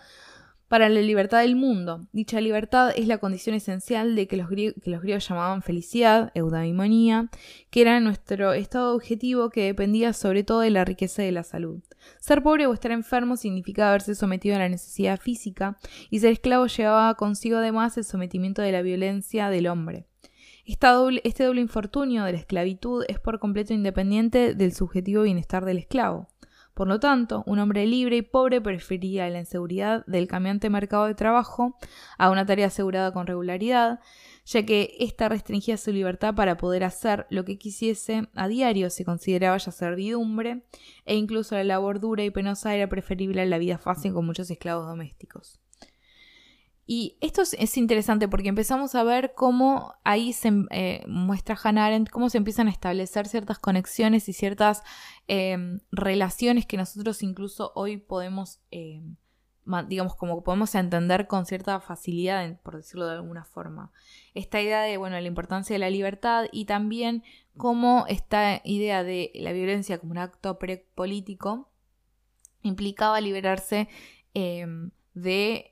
[0.68, 2.06] para la libertad del mundo.
[2.12, 7.28] Dicha libertad es la condición esencial de que los, griegos, llamaban felicidad, eudaimonía,
[7.68, 11.44] que era nuestro estado objetivo que dependía sobre todo de la riqueza y de la
[11.44, 11.82] salud.
[12.20, 15.76] Ser pobre o estar enfermo significaba haberse sometido a la necesidad física,
[16.08, 20.06] y ser esclavo llevaba consigo además el sometimiento de la violencia del hombre
[20.64, 26.28] este doble infortunio de la esclavitud es por completo independiente del subjetivo bienestar del esclavo.
[26.74, 31.14] Por lo tanto, un hombre libre y pobre prefería la inseguridad del cambiante mercado de
[31.14, 31.76] trabajo
[32.16, 34.01] a una tarea asegurada con regularidad,
[34.47, 39.05] ya que ésta restringía su libertad para poder hacer lo que quisiese a diario se
[39.05, 40.62] consideraba ya servidumbre,
[41.05, 44.51] e incluso la labor dura y penosa era preferible a la vida fácil con muchos
[44.51, 45.61] esclavos domésticos.
[46.84, 52.10] Y esto es, interesante porque empezamos a ver cómo ahí se eh, muestra Hannah Arendt,
[52.10, 54.82] cómo se empiezan a establecer ciertas conexiones y ciertas
[55.28, 59.16] em, relaciones que nosotros incluso hoy podemos, em,
[59.86, 63.92] digamos, como podemos entender con cierta facilidad, por decirlo de alguna forma.
[64.34, 67.22] Esta idea de, bueno, la importancia de la libertad y también
[67.56, 70.59] cómo esta idea de la violencia como un acto
[70.96, 71.70] político
[72.62, 73.88] implicaba liberarse
[74.34, 75.72] em, de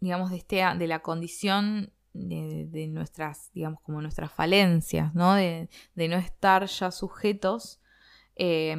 [0.00, 5.34] digamos, de, este, de la condición de, nuestras, digamos, como nuestras falencias, ¿no?
[5.34, 7.80] De, no estar ya sujetos,
[8.38, 8.74] eh,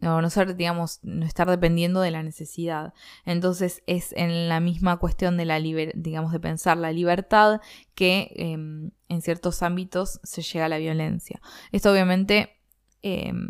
[0.00, 2.94] o no ser, digamos, no estar dependiendo de la necesidad.
[3.24, 7.60] Entonces es en la misma cuestión de la digamos, de pensar la libertad
[7.94, 11.40] que em, en ciertos ámbitos se llega a la violencia.
[11.72, 12.56] Esto obviamente
[13.02, 13.48] em,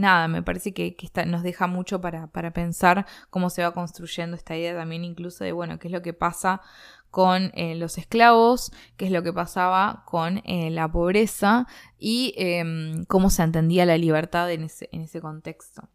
[0.00, 0.96] nada, me parece que,
[1.26, 5.78] nos deja mucho para, pensar cómo se va construyendo esta idea también incluso de, bueno,
[5.78, 6.60] qué es lo que pasa
[7.10, 11.66] con eh, los esclavos, qué es lo que pasaba con eh, la pobreza
[11.98, 15.88] y em, cómo se entendía la libertad en ese, contexto.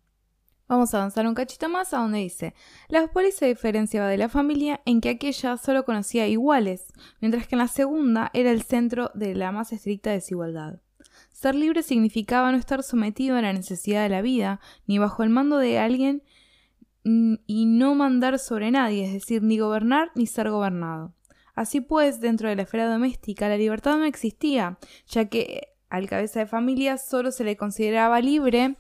[0.67, 2.55] Vamos a avanzar un cachito más a donde dice,
[2.89, 6.91] la se diferenciaba de la familia en que aquella solo conocía iguales,
[7.21, 10.79] mientras que en la segunda era el centro de la más estricta desigualdad.
[11.35, 15.29] Ser libre significaba no estar sometido a la necesidad de la vida, ni bajo el
[15.29, 16.23] mando de alguien,
[17.03, 21.13] y no mandar sobre nadie, es decir, ni gobernar ni ser gobernado.
[21.53, 24.79] Así pues, dentro de la esfera doméstica, la libertad no existía,
[25.09, 28.77] ya que al cabeza de familia solo se le consideraba libre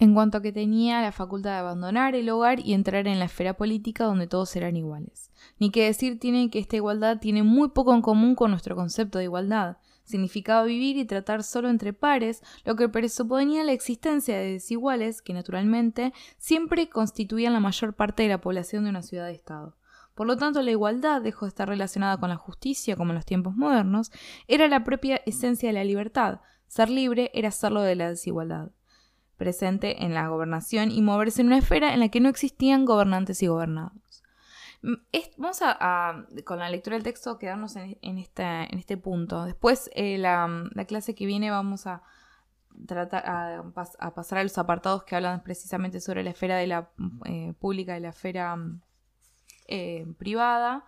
[0.00, 3.26] en cuanto a que tenía la facultad de abandonar el hogar y entrar en la
[3.26, 5.30] esfera política donde todos eran iguales.
[5.60, 9.18] Ni que decir tiene que esta igualdad tiene muy poco en común con nuestro concepto
[9.18, 14.52] de igualdad significaba vivir y tratar solo entre pares, lo que presuponía la existencia de
[14.52, 19.76] desiguales que, naturalmente, siempre constituían la mayor parte de la población de una ciudad-estado.
[20.14, 23.24] Por lo tanto, la igualdad dejó de estar relacionada con la justicia como en los
[23.26, 24.12] tiempos modernos,
[24.46, 26.40] era la propia esencia de la libertad.
[26.66, 28.72] Ser libre era serlo de la desigualdad
[29.42, 33.42] presente en la gobernación y moverse en una esfera en la que no existían gobernantes
[33.42, 34.01] y gobernados.
[34.82, 34.94] Mm,
[35.36, 39.44] vamos a, con la lectura del texto, quedarnos en, en este punto.
[39.44, 42.02] Después, eh, la, clase que viene, vamos a
[42.86, 46.90] tratar a, pasar a los apartados que hablan precisamente sobre la esfera de la
[47.26, 48.56] eh, pública y la esfera
[49.68, 50.84] eh, privada.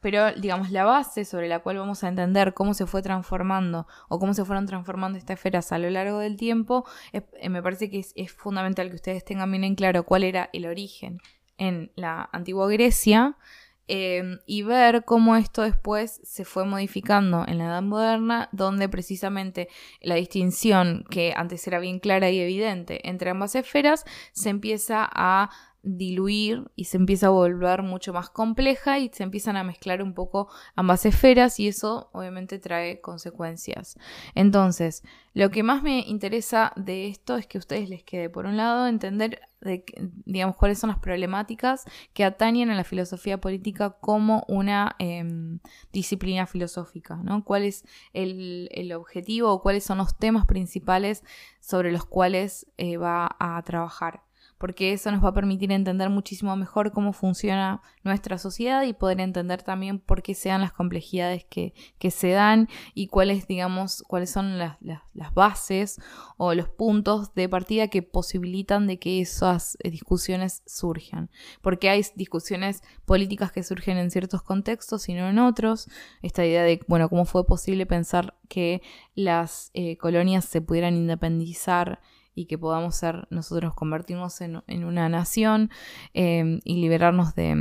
[0.00, 4.18] pero, digamos, la base sobre la cual vamos a entender cómo se fue transformando o
[4.18, 6.84] cómo se fueron transformando estas esferas a lo largo del tiempo,
[7.50, 10.66] me parece que es, es fundamental que ustedes tengan bien en claro cuál era el
[10.66, 11.20] origen
[11.58, 13.36] en la antigua Grecia
[13.86, 19.68] em, y ver cómo esto después se fue modificando en la Edad Moderna, donde precisamente
[20.00, 25.50] la distinción que antes era bien clara y evidente entre ambas esferas se empieza a
[25.84, 30.14] diluir y se empieza a volver mucho más compleja y se empiezan a mezclar un
[30.14, 33.98] poco ambas esferas y eso obviamente trae consecuencias.
[34.34, 35.02] Entonces,
[35.34, 38.56] lo que más me interesa de esto es que a ustedes les quede, por un
[38.56, 39.84] lado, entender de,
[40.24, 45.58] digamos, cuáles son las problemáticas que atañen a la filosofía política como una em,
[45.92, 47.44] disciplina filosófica, ¿no?
[47.44, 51.24] ¿Cuál es el, objetivo o cuáles son los temas principales
[51.60, 54.22] sobre los cuales eh, va a trabajar?
[54.64, 59.20] Porque eso nos va a permitir entender muchísimo mejor cómo funciona nuestra sociedad y poder
[59.20, 61.74] entender también por qué se dan las complejidades que,
[62.10, 64.78] se dan y cuáles, digamos, cuáles son las,
[65.34, 66.00] bases
[66.38, 71.28] o los puntos de partida que posibilitan de que esas discusiones surjan.
[71.60, 75.90] Porque hay discusiones políticas que surgen en ciertos contextos y no en otros.
[76.22, 78.80] Esta idea de, bueno, cómo fue posible pensar que
[79.14, 82.00] las eh, colonias se pudieran independizar
[82.34, 85.70] y que podamos ser nosotros convertirnos en, una nación
[86.12, 87.54] em, y liberarnos de,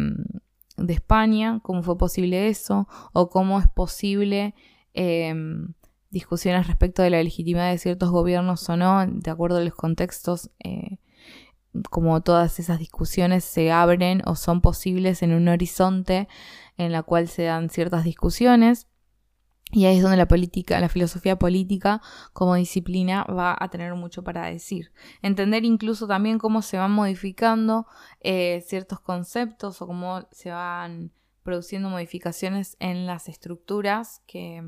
[0.78, 4.56] de, España, cómo fue posible eso, o cómo es posible
[4.94, 5.74] em,
[6.10, 10.52] discusiones respecto de la legitimidad de ciertos gobiernos o no, de acuerdo a los contextos,
[10.64, 10.98] eh,
[11.90, 16.28] como todas esas discusiones se abren o son posibles en un horizonte
[16.78, 18.88] en la cual se dan ciertas discusiones.
[19.72, 22.00] Y ahí es donde la política, la filosofía política
[22.32, 24.92] como disciplina va a tener mucho para decir.
[25.24, 27.88] Entender incluso también cómo se van modificando
[28.20, 31.12] eh, ciertos conceptos o cómo se van
[31.42, 34.64] produciendo modificaciones en las estructuras que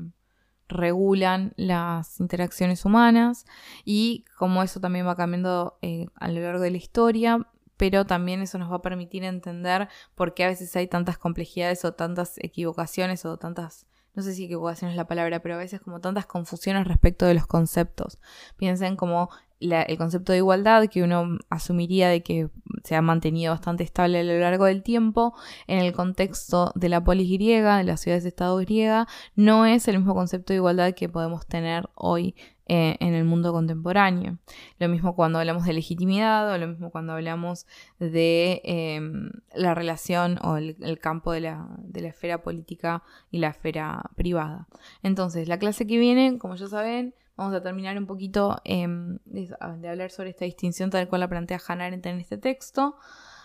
[0.68, 3.46] regulan las interacciones humanas
[3.84, 7.46] y cómo eso también va cambiando eh, a lo largo de la historia,
[7.76, 11.84] pero también eso nos va a permitir entender por qué a veces hay tantas complejidades
[11.84, 13.86] o tantas equivocaciones o tantas
[14.16, 17.34] no sé si equivocación es la palabra, pero a veces como tantas confusiones respecto de
[17.34, 18.18] los conceptos.
[18.56, 19.28] Piensen como
[19.60, 22.48] el concepto de igualdad que uno asumiría de que
[22.84, 25.34] se ha mantenido bastante estable a lo largo del tiempo
[25.66, 30.14] en el contexto de la polis griega, de las ciudades-estado griega, no es el mismo
[30.14, 32.34] concepto de igualdad que podemos tener hoy
[32.68, 34.38] eh, en el mundo contemporáneo.
[34.80, 37.64] Lo mismo cuando hablamos de legitimidad o lo mismo cuando hablamos
[38.00, 43.48] de em, la relación o el, campo de la, de la, esfera política y la
[43.50, 44.66] esfera privada.
[45.04, 49.48] Entonces, la clase que viene, como ya saben, vamos a terminar un poquito em, de,
[49.60, 52.96] hablar sobre esta distinción tal cual la plantea Hannah Arendt en este texto.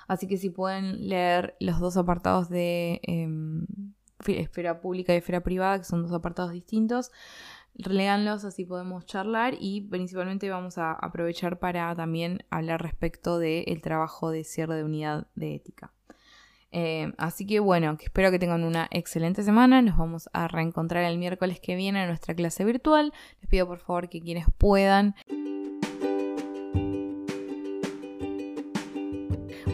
[0.07, 3.67] Así que si pueden leer los dos apartados de em,
[4.27, 7.11] esfera pública y esfera privada, que son dos apartados distintos.
[7.89, 14.29] Leanlos, así podemos charlar y principalmente vamos a aprovechar para también hablar respecto del trabajo
[14.29, 15.91] de cierre de unidad de ética.
[16.73, 19.81] Eh, así que bueno, espero que tengan una excelente semana.
[19.81, 23.13] Nos vamos a reencontrar el miércoles que viene en nuestra clase virtual.
[23.41, 25.15] Les pido por favor que quienes puedan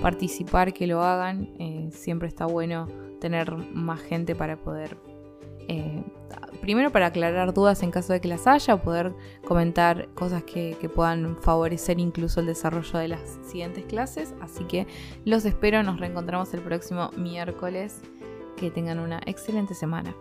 [0.01, 1.49] participar, que lo hagan.
[1.59, 2.87] Eh, siempre está bueno
[3.19, 4.97] tener más gente para poder
[5.67, 6.03] eh,
[6.61, 9.13] primero para aclarar dudas en caso de que las haya, poder
[9.45, 14.33] comentar cosas que, puedan favorecer incluso el desarrollo de las siguientes clases.
[14.41, 14.87] Así que
[15.25, 18.01] los espero, nos reencontramos el próximo miércoles.
[18.55, 20.15] Que tengan una excelente semana.